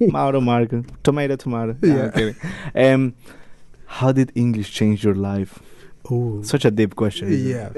Mauro, 0.00 0.40
Marco, 0.40 0.82
tomato, 1.04 1.36
tomato. 1.36 1.76
Yeah. 1.82 2.32
Um, 2.74 3.14
how 3.86 4.10
did 4.10 4.32
English 4.34 4.72
change 4.72 5.04
your 5.04 5.14
life? 5.14 5.60
Ooh. 6.10 6.42
Such 6.42 6.64
a 6.64 6.70
deep 6.72 6.96
question. 6.96 7.28
yeah? 7.30 7.70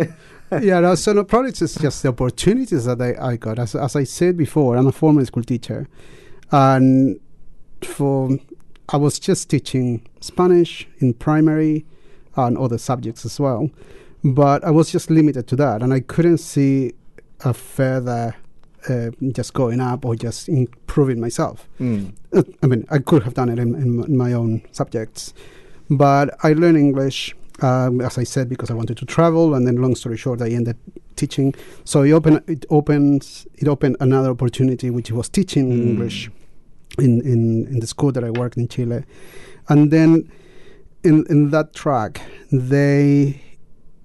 yeah 0.63 0.81
no, 0.81 0.95
so 0.95 1.13
no 1.13 1.25
probably 1.25 1.51
it's 1.51 1.59
just 1.59 2.03
the 2.03 2.09
opportunities 2.09 2.85
that 2.85 3.01
I, 3.01 3.33
I 3.33 3.37
got. 3.37 3.59
As, 3.59 3.75
as 3.75 3.97
i 3.97 4.05
said 4.05 4.37
before 4.37 4.77
i'm 4.77 4.87
a 4.87 4.93
former 4.93 5.25
school 5.25 5.43
teacher. 5.43 5.89
And 6.53 7.19
for 7.83 8.31
i 8.89 8.97
was 8.97 9.19
just 9.19 9.51
teaching 9.51 10.07
spanish 10.21 10.89
in 10.99 11.15
primary 11.15 11.85
and 12.37 12.57
other 12.57 12.79
subjects 12.79 13.25
as 13.25 13.41
well. 13.41 13.71
But 14.23 14.65
i 14.65 14.71
was 14.71 14.91
just 14.91 15.11
limited 15.11 15.47
to 15.49 15.57
that 15.57 15.83
and 15.83 15.93
i 15.93 16.01
couldn't 16.01 16.39
see 16.39 16.93
a 17.45 17.53
further 17.53 18.35
uh, 18.89 19.11
just 19.33 19.53
going 19.53 19.81
up 19.81 20.05
or 20.05 20.15
just 20.15 20.49
improving 20.49 21.21
myself. 21.21 21.69
Mm. 21.81 22.13
I 22.63 22.67
mean, 22.67 22.87
I 22.91 22.99
could 22.99 23.23
have 23.25 23.35
done 23.35 23.49
it 23.49 23.59
in, 23.59 23.75
in, 23.75 24.05
in 24.05 24.17
my 24.17 24.33
own 24.33 24.63
subjects, 24.73 25.35
but 25.91 26.37
I 26.43 26.53
learned 26.53 26.79
English, 26.79 27.35
um, 27.63 28.01
as 28.01 28.19
I 28.19 28.25
said, 28.25 28.49
because 28.49 28.71
I 28.71 28.75
wanted 28.75 28.97
to 28.99 29.05
travel. 29.07 29.55
And 29.55 29.67
then, 29.67 29.77
long 29.77 29.95
story 29.97 30.17
short, 30.17 30.43
I 30.43 30.51
ended 30.51 30.77
teaching. 31.17 31.55
So 31.85 32.03
it 32.03 32.13
opened 32.13 32.43
it 32.47 32.67
opens 32.71 33.47
it 33.55 33.69
opened 33.69 33.97
another 34.01 34.31
opportunity, 34.31 34.91
which 34.91 35.11
was 35.11 35.29
teaching 35.29 35.71
Mm. 35.71 35.87
English 35.89 36.31
in, 36.99 37.21
in 37.23 37.67
in 37.69 37.81
the 37.81 37.87
school 37.87 38.13
that 38.13 38.25
I 38.25 38.31
worked 38.31 38.57
in 38.59 38.69
Chile, 38.69 39.05
and 39.69 39.91
then 39.91 40.31
in 41.03 41.25
in 41.31 41.51
that 41.51 41.73
track 41.75 42.21
they 42.53 43.41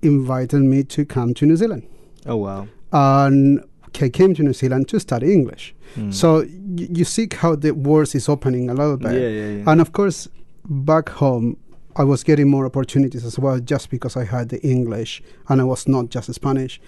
invited 0.02 0.62
me 0.62 0.84
to 0.84 1.06
come 1.06 1.34
to 1.36 1.46
New 1.46 1.56
Zealand 1.56 1.84
Oh 2.26 2.38
wow. 2.38 2.68
and 2.92 3.64
I 4.04 4.10
came 4.10 4.34
to 4.36 4.44
New 4.44 4.54
Zealand 4.54 4.88
to 4.90 5.00
study 5.00 5.32
English. 5.34 5.76
Mm. 5.96 6.14
So 6.14 6.40
y- 6.40 6.48
you 6.98 7.04
see 7.06 7.28
how 7.34 7.56
the 7.56 7.72
world 7.72 8.16
is 8.16 8.28
opening 8.30 8.70
a 8.70 8.74
little 8.74 8.98
bit. 8.98 9.14
Yeah, 9.14 9.28
yeah, 9.28 9.50
yeah. 9.58 9.72
And 9.72 9.82
of 9.82 9.92
course, 9.92 10.28
back 10.66 11.10
home, 11.10 11.58
I 11.96 12.04
was 12.04 12.24
getting 12.24 12.50
more 12.50 12.66
opportunities 12.66 13.26
as 13.26 13.38
well 13.40 13.60
just 13.60 13.90
because 13.90 14.16
I 14.16 14.26
had 14.26 14.50
the 14.50 14.62
English 14.62 15.22
and 15.50 15.62
I 15.62 15.64
was 15.64 15.88
not 15.88 16.10
just 16.10 16.34
Spanish. 16.34 16.80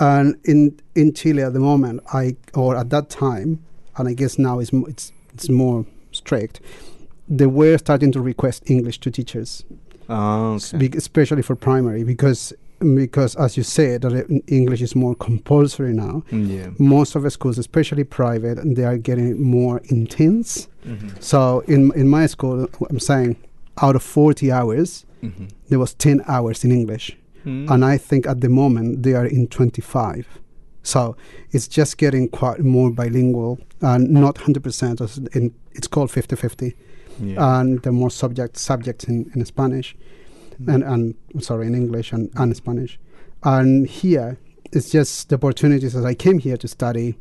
And 0.00 0.36
in 0.44 0.78
in 0.94 1.12
Chile 1.14 1.42
at 1.42 1.52
the 1.52 1.60
moment, 1.60 2.00
I 2.12 2.36
or 2.54 2.76
at 2.76 2.90
that 2.90 3.10
time, 3.10 3.58
and 3.96 4.08
I 4.08 4.14
guess 4.14 4.38
now 4.38 4.60
it's 4.60 4.72
it's 4.72 5.12
it's 5.34 5.48
more 5.48 5.84
strict. 6.12 6.60
They 7.28 7.46
were 7.46 7.76
starting 7.78 8.12
to 8.12 8.20
request 8.20 8.70
English 8.70 9.00
to 9.00 9.10
teachers, 9.10 9.64
Oh, 10.08 10.54
okay. 10.74 10.90
especially 10.96 11.42
for 11.42 11.56
primary, 11.56 12.04
because 12.04 12.52
because 12.94 13.34
as 13.36 13.56
you 13.56 13.64
said, 13.64 14.02
that 14.02 14.42
English 14.46 14.82
is 14.82 14.94
more 14.94 15.16
compulsory 15.16 15.92
now 15.92 16.22
Mm, 16.30 16.48
yeah. 16.48 16.70
most 16.78 17.16
of 17.16 17.22
the 17.24 17.30
schools, 17.30 17.58
especially 17.58 18.04
private, 18.04 18.56
they 18.76 18.84
are 18.84 18.96
getting 18.98 19.42
more 19.42 19.80
intense. 19.90 20.68
Mhm. 20.86 21.20
So 21.20 21.64
in 21.66 21.90
in 21.96 22.08
my 22.08 22.26
school, 22.28 22.68
I'm 22.88 23.00
saying 23.00 23.34
out 23.82 23.96
of 23.96 24.02
40 24.02 24.50
hours, 24.52 25.04
Mhm. 25.22 25.48
there 25.68 25.78
was 25.78 25.94
10 25.94 26.22
hours 26.28 26.64
in 26.64 26.72
English, 26.72 27.16
Mm. 27.44 27.70
and 27.70 27.84
I 27.84 27.98
think 27.98 28.26
at 28.26 28.40
the 28.40 28.48
moment 28.48 29.02
they 29.02 29.14
are 29.14 29.26
in 29.26 29.46
25. 29.46 30.26
So 30.82 31.16
it's 31.52 31.68
just 31.68 31.98
getting 31.98 32.28
quite 32.28 32.60
more 32.64 32.90
bilingual 32.90 33.58
and 33.80 34.10
not 34.10 34.38
100%. 34.38 35.00
as 35.00 35.18
In, 35.34 35.52
it's 35.74 35.86
called 35.88 36.10
50-50, 36.10 36.74
yeah. 37.22 37.60
and 37.60 37.82
the 37.82 37.92
more 37.92 38.10
subject 38.10 38.56
subjects 38.56 39.04
in, 39.08 39.30
in 39.34 39.44
Spanish, 39.44 39.96
Mm. 40.62 40.74
and 40.74 40.82
and 40.84 41.14
sorry 41.44 41.66
in 41.66 41.74
English 41.74 42.12
and, 42.12 42.30
and 42.34 42.56
Spanish, 42.56 42.98
and 43.44 43.86
here 43.86 44.38
it's 44.72 44.90
just 44.90 45.28
the 45.28 45.34
opportunities 45.36 45.94
as 45.96 46.04
I 46.04 46.14
came 46.14 46.38
here 46.40 46.56
to 46.56 46.68
study 46.68 47.14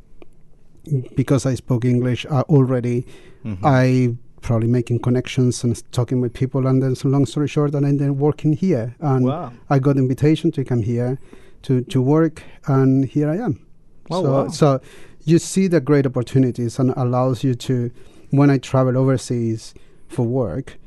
because 1.15 1.45
I 1.45 1.55
spoke 1.55 1.85
English 1.85 2.25
uh, 2.29 2.43
already. 2.49 3.05
Mhm. 3.45 3.57
I 3.63 4.15
probably 4.41 4.67
making 4.67 4.99
connections 4.99 5.63
and 5.63 5.81
talking 5.91 6.21
with 6.21 6.33
people, 6.33 6.67
and 6.67 6.81
then 6.81 6.95
so 6.95 7.09
long 7.09 7.25
story 7.25 7.47
short, 7.47 7.73
and 7.73 7.99
then 7.99 8.17
working 8.17 8.53
here, 8.53 8.95
and 8.99 9.25
wow. 9.25 9.51
I 9.69 9.79
got 9.79 9.97
invitation 9.97 10.51
to 10.51 10.63
come 10.63 10.83
here 10.83 11.19
to 11.63 11.81
to 11.83 12.01
work, 12.01 12.43
and 12.67 13.05
here 13.05 13.29
I 13.29 13.37
am. 13.37 13.65
Oh, 14.09 14.23
so 14.23 14.31
wow. 14.31 14.47
so 14.49 14.81
you 15.25 15.39
see 15.39 15.67
the 15.67 15.81
great 15.81 16.05
opportunities 16.05 16.79
and 16.79 16.93
allows 16.95 17.43
you 17.43 17.53
to 17.55 17.91
when 18.29 18.49
I 18.49 18.57
travel 18.57 18.97
overseas 18.97 19.73
for 20.07 20.25
work, 20.25 20.77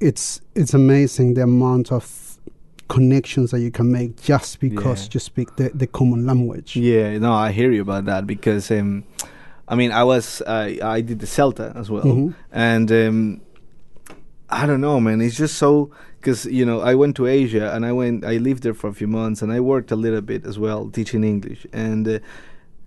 it's 0.00 0.40
it's 0.54 0.74
amazing 0.74 1.34
the 1.34 1.42
amount 1.42 1.92
of 1.92 2.38
connections 2.88 3.50
that 3.50 3.60
you 3.60 3.70
can 3.70 3.92
make 3.92 4.20
just 4.22 4.60
because 4.60 5.04
Yeah. 5.04 5.10
you 5.12 5.20
speak 5.20 5.56
the, 5.56 5.70
the 5.74 5.86
common 5.86 6.24
language. 6.24 6.74
Yeah, 6.76 7.18
no, 7.18 7.34
I 7.34 7.52
hear 7.52 7.70
you 7.70 7.82
about 7.82 8.06
that 8.06 8.26
because 8.26 8.70
um, 8.70 9.04
I 9.68 9.74
mean, 9.74 9.92
I 9.92 10.04
was 10.04 10.42
I 10.46 10.78
I 10.96 11.00
did 11.02 11.18
the 11.20 11.26
Celta 11.26 11.74
as 11.76 11.88
well, 11.90 12.04
Mhm. 12.04 12.34
and 12.52 12.90
um, 12.92 13.40
I 14.48 14.66
don't 14.66 14.80
know, 14.80 14.98
man. 15.00 15.20
It's 15.20 15.36
just 15.36 15.56
so 15.56 15.90
because 16.20 16.46
you 16.46 16.64
know 16.64 16.80
I 16.80 16.94
went 16.94 17.14
to 17.16 17.26
Asia 17.26 17.72
and 17.74 17.84
I 17.84 17.92
went 17.92 18.24
I 18.24 18.38
lived 18.38 18.62
there 18.62 18.74
for 18.74 18.88
a 18.88 18.94
few 18.94 19.06
months 19.06 19.42
and 19.42 19.52
I 19.52 19.60
worked 19.60 19.90
a 19.92 19.96
little 19.96 20.22
bit 20.22 20.46
as 20.46 20.58
well 20.58 20.88
teaching 20.90 21.22
English, 21.24 21.66
and 21.72 22.08
uh, 22.08 22.18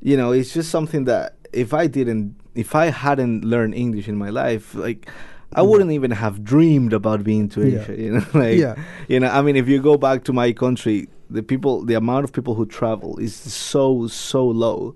you 0.02 0.18
know 0.18 0.32
it's 0.32 0.54
just 0.54 0.70
something 0.70 1.06
that 1.06 1.36
if 1.54 1.74
I 1.74 1.88
didn't 1.88 2.36
if 2.56 2.76
I 2.76 2.86
hadn't 2.88 3.46
learned 3.46 3.74
English 3.76 4.08
in 4.08 4.18
my 4.18 4.30
life, 4.30 4.76
like. 4.76 5.10
I 5.54 5.62
wouldn't 5.62 5.92
even 5.92 6.12
have 6.12 6.46
dreamed 6.46 6.94
about 6.94 7.26
being 7.26 7.50
to 7.50 7.60
Yeah. 7.60 7.82
Asia, 7.82 7.96
you 8.04 8.12
know. 8.14 8.26
Like, 8.44 8.58
Yeah. 8.58 8.76
you 9.10 9.20
know, 9.20 9.28
I 9.28 9.42
mean, 9.42 9.58
if 9.58 9.68
you 9.68 9.82
go 9.82 9.98
back 9.98 10.24
to 10.24 10.32
my 10.34 10.54
country, 10.54 11.10
the 11.30 11.44
people, 11.44 11.84
the 11.84 11.96
amount 11.96 12.24
of 12.24 12.32
people 12.32 12.54
who 12.56 12.66
travel 12.66 13.18
is 13.20 13.36
so 13.36 14.08
so 14.08 14.48
low, 14.48 14.96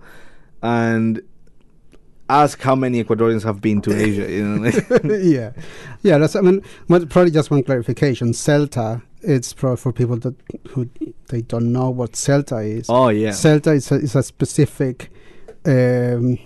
and 0.64 1.22
ask 2.30 2.62
how 2.62 2.76
many 2.76 3.04
Ecuadorians 3.04 3.44
have 3.44 3.62
been 3.62 3.82
to 3.82 3.94
Asia. 3.96 4.32
You 4.32 4.44
know, 4.46 4.72
yeah, 5.16 5.52
yeah. 6.04 6.18
That's 6.18 6.36
I 6.36 6.42
mean, 6.42 6.62
probably 6.88 7.32
just 7.32 7.52
one 7.52 7.64
clarification. 7.64 8.32
Celta, 8.34 9.02
it's 9.22 9.54
pro 9.54 9.76
for 9.76 9.92
people 9.94 10.18
that 10.18 10.36
who 10.70 10.90
they 11.30 11.42
don't 11.42 11.72
know 11.72 11.90
what 11.90 12.14
Celta 12.14 12.66
is. 12.68 12.88
oh 12.90 13.10
yeah, 13.10 13.30
Celta 13.30 13.76
is 13.76 13.92
a, 13.92 13.96
is 13.96 14.16
a 14.16 14.24
specific 14.24 15.12
um, 15.66 16.38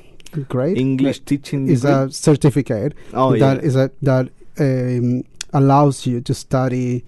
grade. 0.47 0.77
English 0.77 1.19
teaching. 1.21 1.67
is 1.67 1.81
degree? 1.81 1.95
a 1.95 2.11
certificate 2.11 2.93
oh 3.13 3.37
that 3.37 3.57
yeah, 3.57 3.67
is 3.67 3.75
a 3.75 3.91
that 4.01 4.29
um, 4.59 5.23
allows 5.53 6.05
you 6.05 6.21
to 6.21 6.33
study. 6.33 7.03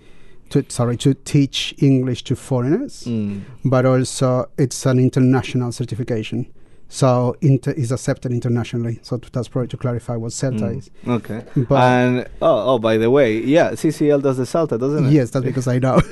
To, 0.52 0.66
sorry, 0.68 0.98
to 0.98 1.14
teach 1.14 1.74
English 1.78 2.26
to 2.26 2.36
foreigners, 2.36 3.06
Mm. 3.08 3.44
but 3.64 3.86
also 3.86 4.50
it's 4.58 4.86
an 4.86 5.00
international 5.00 5.72
certification. 5.72 6.46
So 6.94 7.38
inter- 7.40 7.72
is 7.72 7.90
accepted 7.94 8.34
internationally. 8.34 9.00
So 9.02 9.16
that's 9.32 9.48
probably 9.48 9.70
to 9.70 9.78
clarify 9.78 10.18
what 10.18 10.34
CELTA 10.34 10.60
Mm. 10.60 10.78
is. 10.78 10.90
Okay. 11.08 11.42
But 11.70 11.80
and 11.82 12.20
oh, 12.42 12.74
oh, 12.76 12.80
by 12.80 12.98
the 12.98 13.10
way, 13.10 13.38
yeah, 13.40 13.72
CCEL 13.72 14.22
does 14.22 14.36
the 14.38 14.44
Celta, 14.44 14.78
doesn't 14.78 15.06
it? 15.08 15.12
yes, 15.14 15.30
that's 15.30 15.46
because 15.46 15.68
I 15.70 15.80
know. 15.80 16.02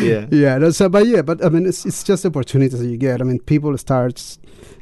Yeah. 0.00 0.26
yeah. 0.30 0.58
no, 0.58 0.70
So, 0.70 0.88
but 0.88 1.06
yeah, 1.06 1.22
but 1.22 1.42
I 1.44 1.48
mean, 1.48 1.66
it's 1.66 1.86
it's 1.86 2.02
just 2.04 2.26
opportunities 2.26 2.78
that 2.78 2.86
you 2.86 2.96
get. 2.98 3.20
I 3.20 3.24
mean, 3.24 3.38
people 3.40 3.76
start 3.78 4.38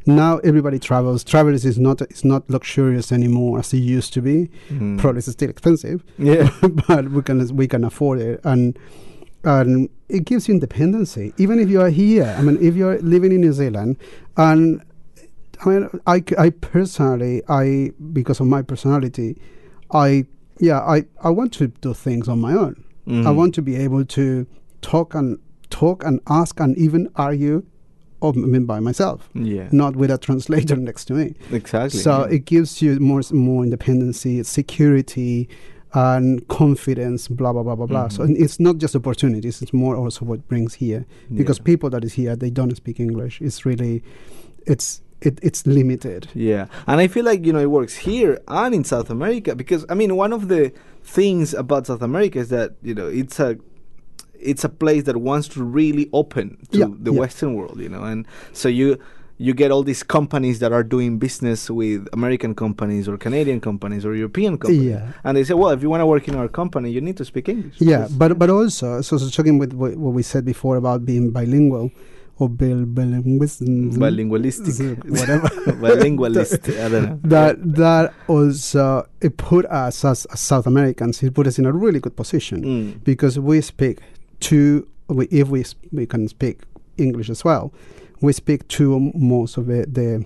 now. 0.07 0.38
Everybody 0.38 0.79
travels. 0.79 1.23
Travel 1.25 1.55
is 1.55 1.79
not 1.79 2.01
it's 2.03 2.25
not 2.25 2.49
luxurious 2.51 3.12
anymore 3.12 3.61
as 3.61 3.73
it 3.73 3.79
used 3.79 4.12
to 4.14 4.20
be. 4.23 4.51
Mm. 4.70 4.99
Probably 4.99 5.18
it's 5.20 5.31
still 5.31 5.51
expensive, 5.51 6.03
Yeah. 6.18 6.51
but 6.88 7.11
we 7.11 7.23
can 7.23 7.57
we 7.57 7.68
can 7.68 7.85
afford 7.85 8.18
it, 8.20 8.40
and 8.44 8.77
and 9.44 9.88
it 10.09 10.24
gives 10.24 10.48
you 10.48 10.54
independency. 10.54 11.33
Even 11.38 11.59
if 11.59 11.68
you 11.68 11.80
are 11.80 11.90
here, 11.90 12.35
I 12.38 12.42
mean, 12.42 12.59
if 12.61 12.74
you're 12.76 12.98
living 13.00 13.33
in 13.33 13.40
New 13.40 13.52
Zealand, 13.52 13.96
and 14.37 14.83
I 15.64 15.68
mean, 15.68 15.88
I, 16.07 16.22
I 16.38 16.50
personally, 16.50 17.42
I 17.48 17.92
because 18.12 18.40
of 18.40 18.46
my 18.46 18.62
personality, 18.62 19.37
I 19.92 20.26
yeah, 20.61 20.80
I 20.80 21.04
I 21.22 21.30
want 21.30 21.52
to 21.54 21.68
do 21.68 21.94
things 21.94 22.28
on 22.28 22.40
my 22.40 22.54
own. 22.54 22.85
I 23.07 23.11
Mhm. 23.11 23.35
want 23.37 23.54
to 23.57 23.62
be 23.62 23.76
able 23.76 24.04
to 24.07 24.46
talk 24.80 25.14
and 25.14 25.38
talk 25.70 26.04
and 26.04 26.20
ask 26.26 26.59
and 26.61 26.76
even 26.78 27.09
argue, 27.16 27.62
I 28.22 28.30
mean, 28.33 28.64
by 28.64 28.80
myself, 28.80 29.28
Yeah. 29.35 29.68
not 29.72 29.94
with 29.96 30.11
a 30.11 30.16
translator 30.18 30.76
next 30.88 31.04
to 31.07 31.14
me. 31.14 31.35
Exactly. 31.52 32.00
So 32.00 32.20
yeah. 32.20 32.37
it 32.37 32.44
gives 32.46 32.80
you 32.80 32.98
more 33.00 33.20
more 33.33 33.62
independency, 33.64 34.42
security, 34.42 35.48
and 35.94 36.46
confidence. 36.48 37.28
Blah 37.28 37.52
blah 37.52 37.62
blah 37.62 37.76
blah 37.76 37.87
blah. 37.87 38.09
So 38.09 38.22
Mhm. 38.26 38.37
it's 38.40 38.59
not 38.61 38.78
just 38.78 38.94
opportunities; 38.96 39.62
it's 39.62 39.72
more 39.72 39.96
also 39.96 40.24
what 40.24 40.46
brings 40.48 40.74
here. 40.74 41.07
Because 41.33 41.59
Yeah. 41.59 41.64
people 41.64 41.90
that 41.90 42.04
is 42.04 42.14
here, 42.14 42.37
they 42.37 42.50
don't 42.50 42.74
speak 42.76 42.98
English. 43.00 43.40
It's 43.40 43.64
really, 43.64 44.02
it's 44.66 45.00
it, 45.20 45.38
it's 45.42 45.66
limited. 45.66 46.28
Yeah, 46.35 46.66
and 46.87 47.00
I 47.00 47.07
feel 47.07 47.24
like 47.24 47.46
you 47.46 47.52
know 47.52 47.61
it 47.61 47.70
works 47.70 47.96
here 47.96 48.40
and 48.48 48.74
in 48.74 48.85
South 48.85 49.09
America 49.11 49.54
because 49.54 49.87
I 49.88 49.94
mean 49.94 50.16
one 50.16 50.33
of 50.35 50.48
the 50.48 50.72
things 51.02 51.54
about 51.54 51.87
South 51.87 52.02
America 52.02 52.38
is 52.40 52.48
that 52.50 52.72
you 52.83 52.94
know 52.94 53.07
it's 53.09 53.38
a 53.40 53.57
it's 54.40 54.64
a 54.64 54.68
place 54.68 55.04
that 55.04 55.16
wants 55.16 55.48
to 55.48 55.64
really 55.64 56.11
open 56.12 56.59
to 56.72 56.78
Yeah, 56.78 56.87
the 57.00 57.12
yeah. 57.12 57.20
Western 57.20 57.54
world, 57.54 57.80
you 57.80 57.88
know, 57.88 58.02
and 58.02 58.26
so 58.52 58.68
you 58.68 58.98
you 59.46 59.52
get 59.62 59.68
all 59.74 59.83
these 59.92 60.02
companies 60.16 60.57
that 60.62 60.72
are 60.76 60.85
doing 60.94 61.11
business 61.26 61.61
with 61.80 62.00
American 62.18 62.52
companies 62.64 63.04
or 63.11 63.14
Canadian 63.26 63.59
companies 63.68 64.02
or 64.07 64.12
European 64.22 64.52
companies, 64.62 64.90
Yeah. 64.94 65.12
and 65.24 65.33
they 65.37 65.44
say, 65.48 65.54
well, 65.61 65.70
if 65.76 65.80
you 65.85 65.90
want 65.94 66.00
to 66.04 66.09
work 66.14 66.24
in 66.30 66.35
our 66.40 66.48
company, 66.61 66.88
you 66.96 67.00
need 67.09 67.16
to 67.22 67.24
speak 67.33 67.46
English. 67.54 67.76
Yeah, 67.92 68.04
but 68.20 68.30
but 68.42 68.48
also, 68.59 68.87
so, 69.07 69.12
so 69.20 69.26
talking 69.38 69.57
with 69.62 69.72
what, 69.80 69.92
what 70.04 70.12
we 70.18 70.22
said 70.33 70.44
before 70.52 70.74
about 70.83 70.98
being 71.11 71.26
bilingual 71.38 71.87
or 72.40 72.48
bil, 72.61 72.80
bilingualism, 72.98 73.94
bilingualistic, 74.04 74.96
whatever. 75.18 75.48
bilingualist. 75.85 76.62
I 76.85 76.88
don't 76.92 77.04
know. 77.09 77.18
that 77.37 77.54
that 77.85 78.04
also 78.28 79.07
it 79.20 79.37
put 79.37 79.64
us 79.66 80.04
as, 80.04 80.26
as 80.35 80.40
South 80.40 80.66
Americans, 80.66 81.22
it 81.22 81.35
put 81.35 81.46
us 81.46 81.59
in 81.59 81.66
a 81.66 81.72
really 81.85 82.00
good 82.00 82.16
position 82.16 82.59
Mm. 82.64 83.04
because 83.04 83.38
we 83.38 83.61
speak 83.61 83.98
two. 84.40 84.87
We, 85.09 85.26
if 85.26 85.48
we 85.48 85.61
we 85.92 86.07
can 86.07 86.28
speak 86.28 86.57
English 86.96 87.28
as 87.30 87.44
well, 87.44 87.72
we 88.20 88.33
speak 88.33 88.66
two 88.68 89.12
most 89.14 89.57
of 89.57 89.66
the, 89.66 89.87
the 89.90 90.24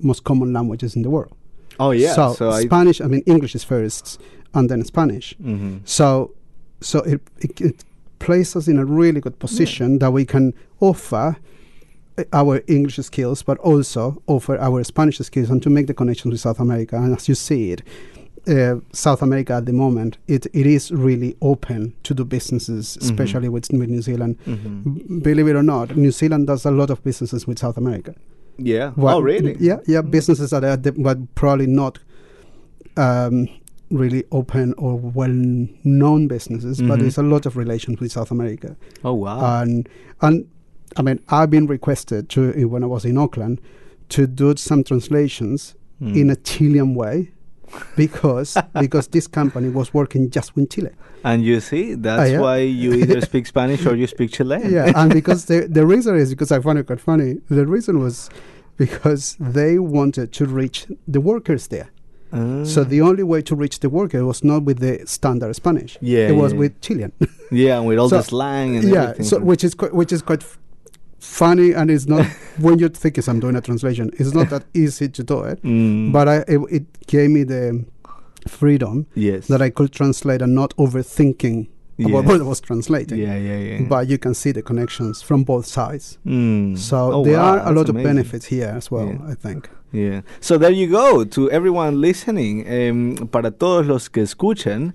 most 0.00 0.24
common 0.24 0.52
languages 0.52 0.96
in 0.96 1.02
the 1.02 1.10
world. 1.10 1.34
Oh 1.78 1.92
yeah, 1.92 2.14
so, 2.14 2.34
so 2.34 2.50
Spanish. 2.60 3.00
I 3.00 3.06
mean, 3.06 3.22
English 3.26 3.54
is 3.54 3.64
first, 3.64 4.20
and 4.54 4.68
then 4.70 4.84
Spanish. 4.84 5.34
Mhm. 5.42 5.80
So, 5.84 6.32
so 6.80 6.98
it, 7.00 7.20
it, 7.38 7.60
it 7.60 7.84
places 8.18 8.56
us 8.56 8.68
in 8.68 8.78
a 8.78 8.84
really 8.84 9.20
good 9.20 9.38
position 9.38 9.98
that 9.98 10.12
we 10.12 10.24
can 10.26 10.52
offer 10.80 11.36
uh, 12.18 12.24
our 12.32 12.62
English 12.66 12.96
skills, 12.96 13.42
but 13.42 13.56
also 13.58 14.22
offer 14.26 14.58
our 14.58 14.84
Spanish 14.84 15.18
skills 15.18 15.48
and 15.50 15.62
to 15.62 15.70
make 15.70 15.86
the 15.86 15.94
connection 15.94 16.30
with 16.30 16.40
South 16.40 16.60
America. 16.60 16.96
And 16.96 17.16
as 17.16 17.28
you 17.28 17.34
see 17.34 17.72
it, 17.72 17.82
uh, 18.48 18.76
South 18.92 19.22
America 19.22 19.52
at 19.54 19.66
the 19.66 19.72
moment, 19.72 20.18
it, 20.28 20.46
it 20.52 20.66
is 20.66 20.90
really 20.90 21.36
open 21.42 21.92
to 22.04 22.14
do 22.14 22.24
businesses, 22.24 22.96
Mhm. 22.96 23.02
especially 23.02 23.48
with, 23.48 23.70
with 23.72 23.88
New 23.90 24.02
Zealand. 24.02 24.36
Mhm. 24.46 24.94
B- 24.94 25.20
Believe 25.20 25.48
it 25.48 25.56
or 25.56 25.62
not, 25.62 25.96
New 25.96 26.10
Zealand 26.10 26.46
does 26.46 26.64
a 26.66 26.70
lot 26.70 26.90
of 26.90 27.02
businesses 27.04 27.46
with 27.46 27.58
South 27.58 27.76
America. 27.76 28.14
Yeah. 28.58 28.90
What- 28.92 29.14
oh 29.14 29.20
really? 29.20 29.56
Yeah, 29.60 29.78
yeah, 29.86 30.02
businesses 30.02 30.50
that 30.50 30.64
are 30.64 30.76
the, 30.76 30.92
but 30.92 31.18
probably 31.34 31.66
not 31.66 31.98
um, 32.96 33.48
really 33.90 34.24
open 34.32 34.74
or 34.78 34.96
well-known 34.98 36.28
businesses, 36.28 36.80
but 36.80 36.98
Mhm. 36.98 37.00
there's 37.00 37.18
a 37.18 37.22
lot 37.22 37.46
of 37.46 37.56
relations 37.56 38.00
with 38.00 38.12
South 38.12 38.30
America, 38.30 38.76
Oh 39.04 39.14
wow. 39.14 39.60
and 39.62 39.88
and 40.22 40.46
I 40.96 41.02
mean 41.02 41.20
I've 41.28 41.50
been 41.50 41.66
requested 41.66 42.28
to 42.30 42.52
when 42.68 42.82
I 42.82 42.86
was 42.86 43.04
in 43.04 43.16
Auckland 43.18 43.60
to 44.10 44.26
do 44.26 44.54
some 44.56 44.82
translations 44.84 45.74
Mm. 46.02 46.16
in 46.16 46.30
a 46.30 46.36
Chilean 46.36 46.94
way 46.94 47.30
because 47.96 48.56
because 48.78 49.08
this 49.08 49.26
company 49.26 49.68
was 49.68 49.92
working 49.94 50.30
just 50.30 50.56
with 50.56 50.70
Chile. 50.70 50.90
And 51.24 51.44
you 51.44 51.60
see, 51.60 51.94
that's 51.94 52.30
yeah. 52.30 52.40
why 52.40 52.58
you 52.58 52.94
either 52.94 53.20
speak 53.20 53.46
Spanish 53.46 53.84
or 53.86 53.94
you 53.94 54.06
speak 54.06 54.32
Chilean. 54.32 54.72
yeah, 54.72 54.92
and 54.96 55.12
because 55.20 55.44
the 55.46 55.66
the 55.68 55.86
reason 55.86 56.16
is 56.16 56.30
because 56.30 56.50
I 56.50 56.60
found 56.60 56.78
it 56.78 56.86
quite 56.86 57.00
funny. 57.00 57.38
The 57.48 57.66
reason 57.66 57.98
was 57.98 58.30
because 58.76 59.36
they 59.38 59.78
wanted 59.78 60.32
to 60.32 60.46
reach 60.46 60.86
the 61.06 61.20
workers 61.20 61.68
there. 61.68 61.90
Ah. 62.32 62.64
So 62.64 62.84
the 62.84 63.00
only 63.02 63.22
way 63.24 63.42
to 63.42 63.54
reach 63.56 63.80
the 63.80 63.90
worker 63.90 64.24
was 64.24 64.42
not 64.44 64.62
with 64.62 64.78
the 64.78 65.04
standard 65.06 65.54
Spanish. 65.56 65.98
Yeah, 66.00 66.28
it 66.28 66.36
was 66.36 66.52
yeah. 66.52 66.58
with 66.58 66.80
Chilean. 66.80 67.12
yeah, 67.50 67.78
and 67.78 67.86
with 67.86 67.98
all 67.98 68.08
So- 68.08 68.18
the 68.18 68.22
slang 68.22 68.76
and 68.76 68.84
yeah, 68.88 69.02
everything. 69.02 69.26
so 69.26 69.38
which 69.40 69.64
is 69.64 69.74
quite, 69.74 69.92
which 69.92 70.12
is 70.12 70.22
quite 70.22 70.44
funny, 71.20 71.72
and 71.72 71.90
it's 71.90 72.06
not 72.06 72.26
when 72.58 72.78
you 72.78 72.88
think 72.88 73.18
is 73.18 73.28
I'm 73.28 73.40
doing 73.40 73.56
a 73.56 73.60
translation. 73.60 74.10
It's 74.18 74.34
not 74.34 74.50
that 74.50 74.64
easy 74.74 75.08
to 75.08 75.22
do 75.22 75.40
it, 75.42 75.62
Mm. 75.62 76.12
but 76.12 76.28
I 76.28 76.36
it, 76.48 76.58
it 76.70 77.06
gave 77.06 77.30
me 77.30 77.44
the 77.44 77.84
freedom 78.48 79.06
yes, 79.14 79.46
that 79.48 79.60
I 79.62 79.70
could 79.70 79.92
translate 79.92 80.42
and 80.42 80.54
not 80.54 80.74
overthinking 80.76 81.68
about 82.02 82.24
what 82.24 82.40
I 82.40 82.44
was 82.44 82.60
translating. 82.60 83.18
yeah, 83.18 83.36
yeah, 83.36 83.58
yeah. 83.58 83.82
But 83.86 84.08
you 84.08 84.16
can 84.16 84.32
see 84.34 84.52
the 84.52 84.62
connections 84.62 85.20
from 85.20 85.44
both 85.44 85.66
sides. 85.66 86.18
Mm. 86.26 86.78
So 86.78 87.12
Oh, 87.12 87.24
there 87.24 87.36
wow, 87.38 87.58
are 87.58 87.68
a 87.68 87.72
lot 87.72 87.88
of 87.90 87.94
benefits 87.96 88.46
here 88.46 88.72
as 88.74 88.90
well. 88.90 89.06
Yeah. 89.08 89.30
I 89.30 89.34
think. 89.34 89.68
Yeah. 89.92 90.22
So 90.40 90.56
there 90.56 90.70
you 90.70 90.88
go. 90.88 91.24
To 91.24 91.50
everyone 91.50 92.00
listening, 92.00 92.64
em, 92.66 93.16
para 93.28 93.50
todos 93.50 93.86
los 93.86 94.08
que 94.08 94.22
escuchan, 94.22 94.94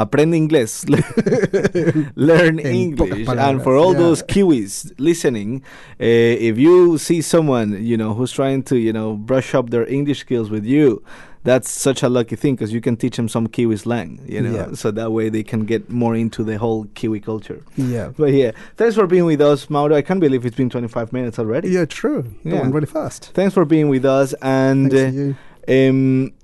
aprende 0.00 0.36
inglés. 0.36 0.84
Learn 2.16 2.58
En 2.58 2.74
English. 2.74 3.28
And 3.28 3.62
for 3.62 3.76
all 3.76 3.92
yeah. 3.92 3.98
those 3.98 4.22
Kiwis 4.22 4.92
listening, 4.98 5.62
uh, 6.00 6.04
if 6.48 6.58
you 6.58 6.98
see 6.98 7.20
someone, 7.22 7.82
you 7.84 7.96
know, 7.96 8.14
who's 8.14 8.32
trying 8.32 8.62
to, 8.64 8.76
you 8.76 8.92
know, 8.92 9.14
brush 9.14 9.54
up 9.54 9.70
their 9.70 9.86
English 9.88 10.20
skills 10.20 10.50
with 10.50 10.64
you, 10.64 11.02
that's 11.42 11.70
such 11.70 12.02
a 12.02 12.08
lucky 12.08 12.36
thing 12.36 12.54
because 12.54 12.72
you 12.72 12.80
can 12.82 12.96
teach 12.96 13.16
them 13.16 13.28
some 13.28 13.46
Kiwi 13.46 13.76
slang, 13.76 14.20
you 14.26 14.42
know, 14.42 14.54
Yeah. 14.54 14.74
so 14.74 14.90
that 14.90 15.10
way 15.10 15.30
they 15.30 15.42
can 15.42 15.64
get 15.64 15.88
more 15.90 16.14
into 16.14 16.44
the 16.44 16.58
whole 16.58 16.86
Kiwi 16.94 17.20
culture. 17.20 17.62
Yeah. 17.76 18.10
But 18.16 18.32
yeah, 18.32 18.52
thanks 18.76 18.94
for 18.94 19.06
being 19.06 19.24
with 19.24 19.40
us, 19.40 19.70
Mauro. 19.70 19.94
I 19.96 20.02
can't 20.02 20.20
believe 20.20 20.44
it's 20.44 20.56
been 20.56 20.68
25 20.70 21.12
minutes 21.12 21.38
already. 21.38 21.70
Yeah, 21.70 21.86
true. 21.86 22.24
Yeah. 22.44 22.58
Going 22.58 22.72
really 22.72 22.86
fast. 22.86 23.30
Thanks 23.34 23.54
for 23.54 23.64
being 23.64 23.88
with 23.88 24.04
us 24.04 24.34
and 24.42 25.36
Thanks 25.66 25.66
to 25.66 25.72
you. 25.72 25.90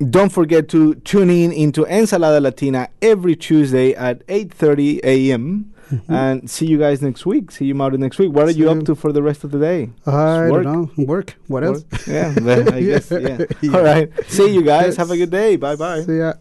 um, 0.00 0.10
don't 0.10 0.30
forget 0.32 0.68
to 0.70 0.94
tune 0.96 1.30
in 1.30 1.52
into 1.52 1.84
Ensalada 1.86 2.40
Latina 2.40 2.88
every 3.02 3.36
Tuesday 3.36 3.94
at 3.94 4.26
8:30 4.26 5.00
a.m. 5.04 5.72
and 6.08 6.50
see 6.50 6.66
you 6.66 6.78
guys 6.78 7.00
next 7.00 7.24
week. 7.26 7.50
See 7.52 7.66
you 7.66 7.74
Mauro 7.74 7.96
next 7.96 8.18
week. 8.18 8.32
What 8.32 8.44
are 8.44 8.46
Mm-hmm. 8.48 8.54
See 8.54 8.60
you 8.60 8.70
up 8.70 8.84
to 8.86 8.94
for 8.96 9.12
the 9.12 9.22
rest 9.22 9.44
of 9.44 9.52
the 9.52 9.58
day? 9.60 9.90
I 10.04 10.50
work. 10.50 10.64
don't 10.64 10.96
know. 10.98 11.04
Work. 11.04 11.36
What 11.46 11.62
else? 11.62 11.84
Yeah, 12.08 12.34
I 12.36 12.80
guess. 12.82 13.10
Yeah. 13.12 13.38
Yeah. 13.62 13.76
All 13.76 13.84
right. 13.84 14.10
See 14.26 14.52
you 14.52 14.62
guys. 14.62 14.96
Have 14.96 15.10
a 15.12 15.16
good 15.16 15.30
day. 15.30 15.54
Bye 15.56 15.76
bye. 15.76 16.02
See 16.02 16.18
ya. 16.18 16.34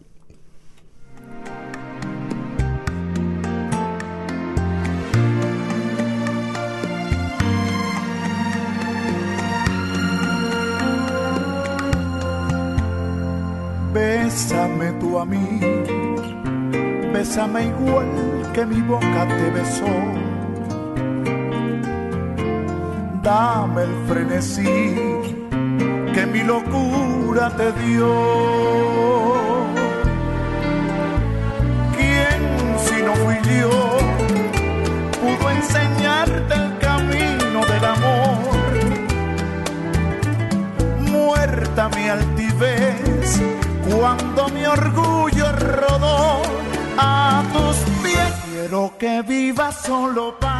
Tú 14.92 15.18
a 15.18 15.24
mí, 15.24 15.60
bésame 17.12 17.66
igual 17.66 18.06
que 18.54 18.64
mi 18.64 18.80
boca 18.82 19.26
te 19.26 19.50
besó. 19.50 19.84
Dame 23.22 23.82
el 23.82 23.94
frenesí 24.06 24.94
que 26.14 26.26
mi 26.26 26.42
locura 26.42 27.50
te 27.56 27.72
dio. 27.82 28.14
¿Quién 31.96 32.40
si 32.78 33.02
no 33.02 33.14
fui 33.16 33.36
yo 33.60 33.98
pudo 35.20 35.50
enseñarte 35.50 36.54
el 36.54 36.78
camino 36.78 37.60
del 37.66 37.84
amor? 37.84 38.70
Muerta 41.10 41.88
mi 41.88 42.08
altivez 42.08 43.05
cuando 43.98 44.48
mi 44.48 44.64
orgullo 44.64 45.52
rodó 45.52 46.42
a 46.98 47.42
tus 47.52 47.76
pies. 48.02 48.32
Quiero 48.50 48.92
que 48.98 49.22
vivas 49.22 49.82
solo 49.82 50.38
para. 50.38 50.55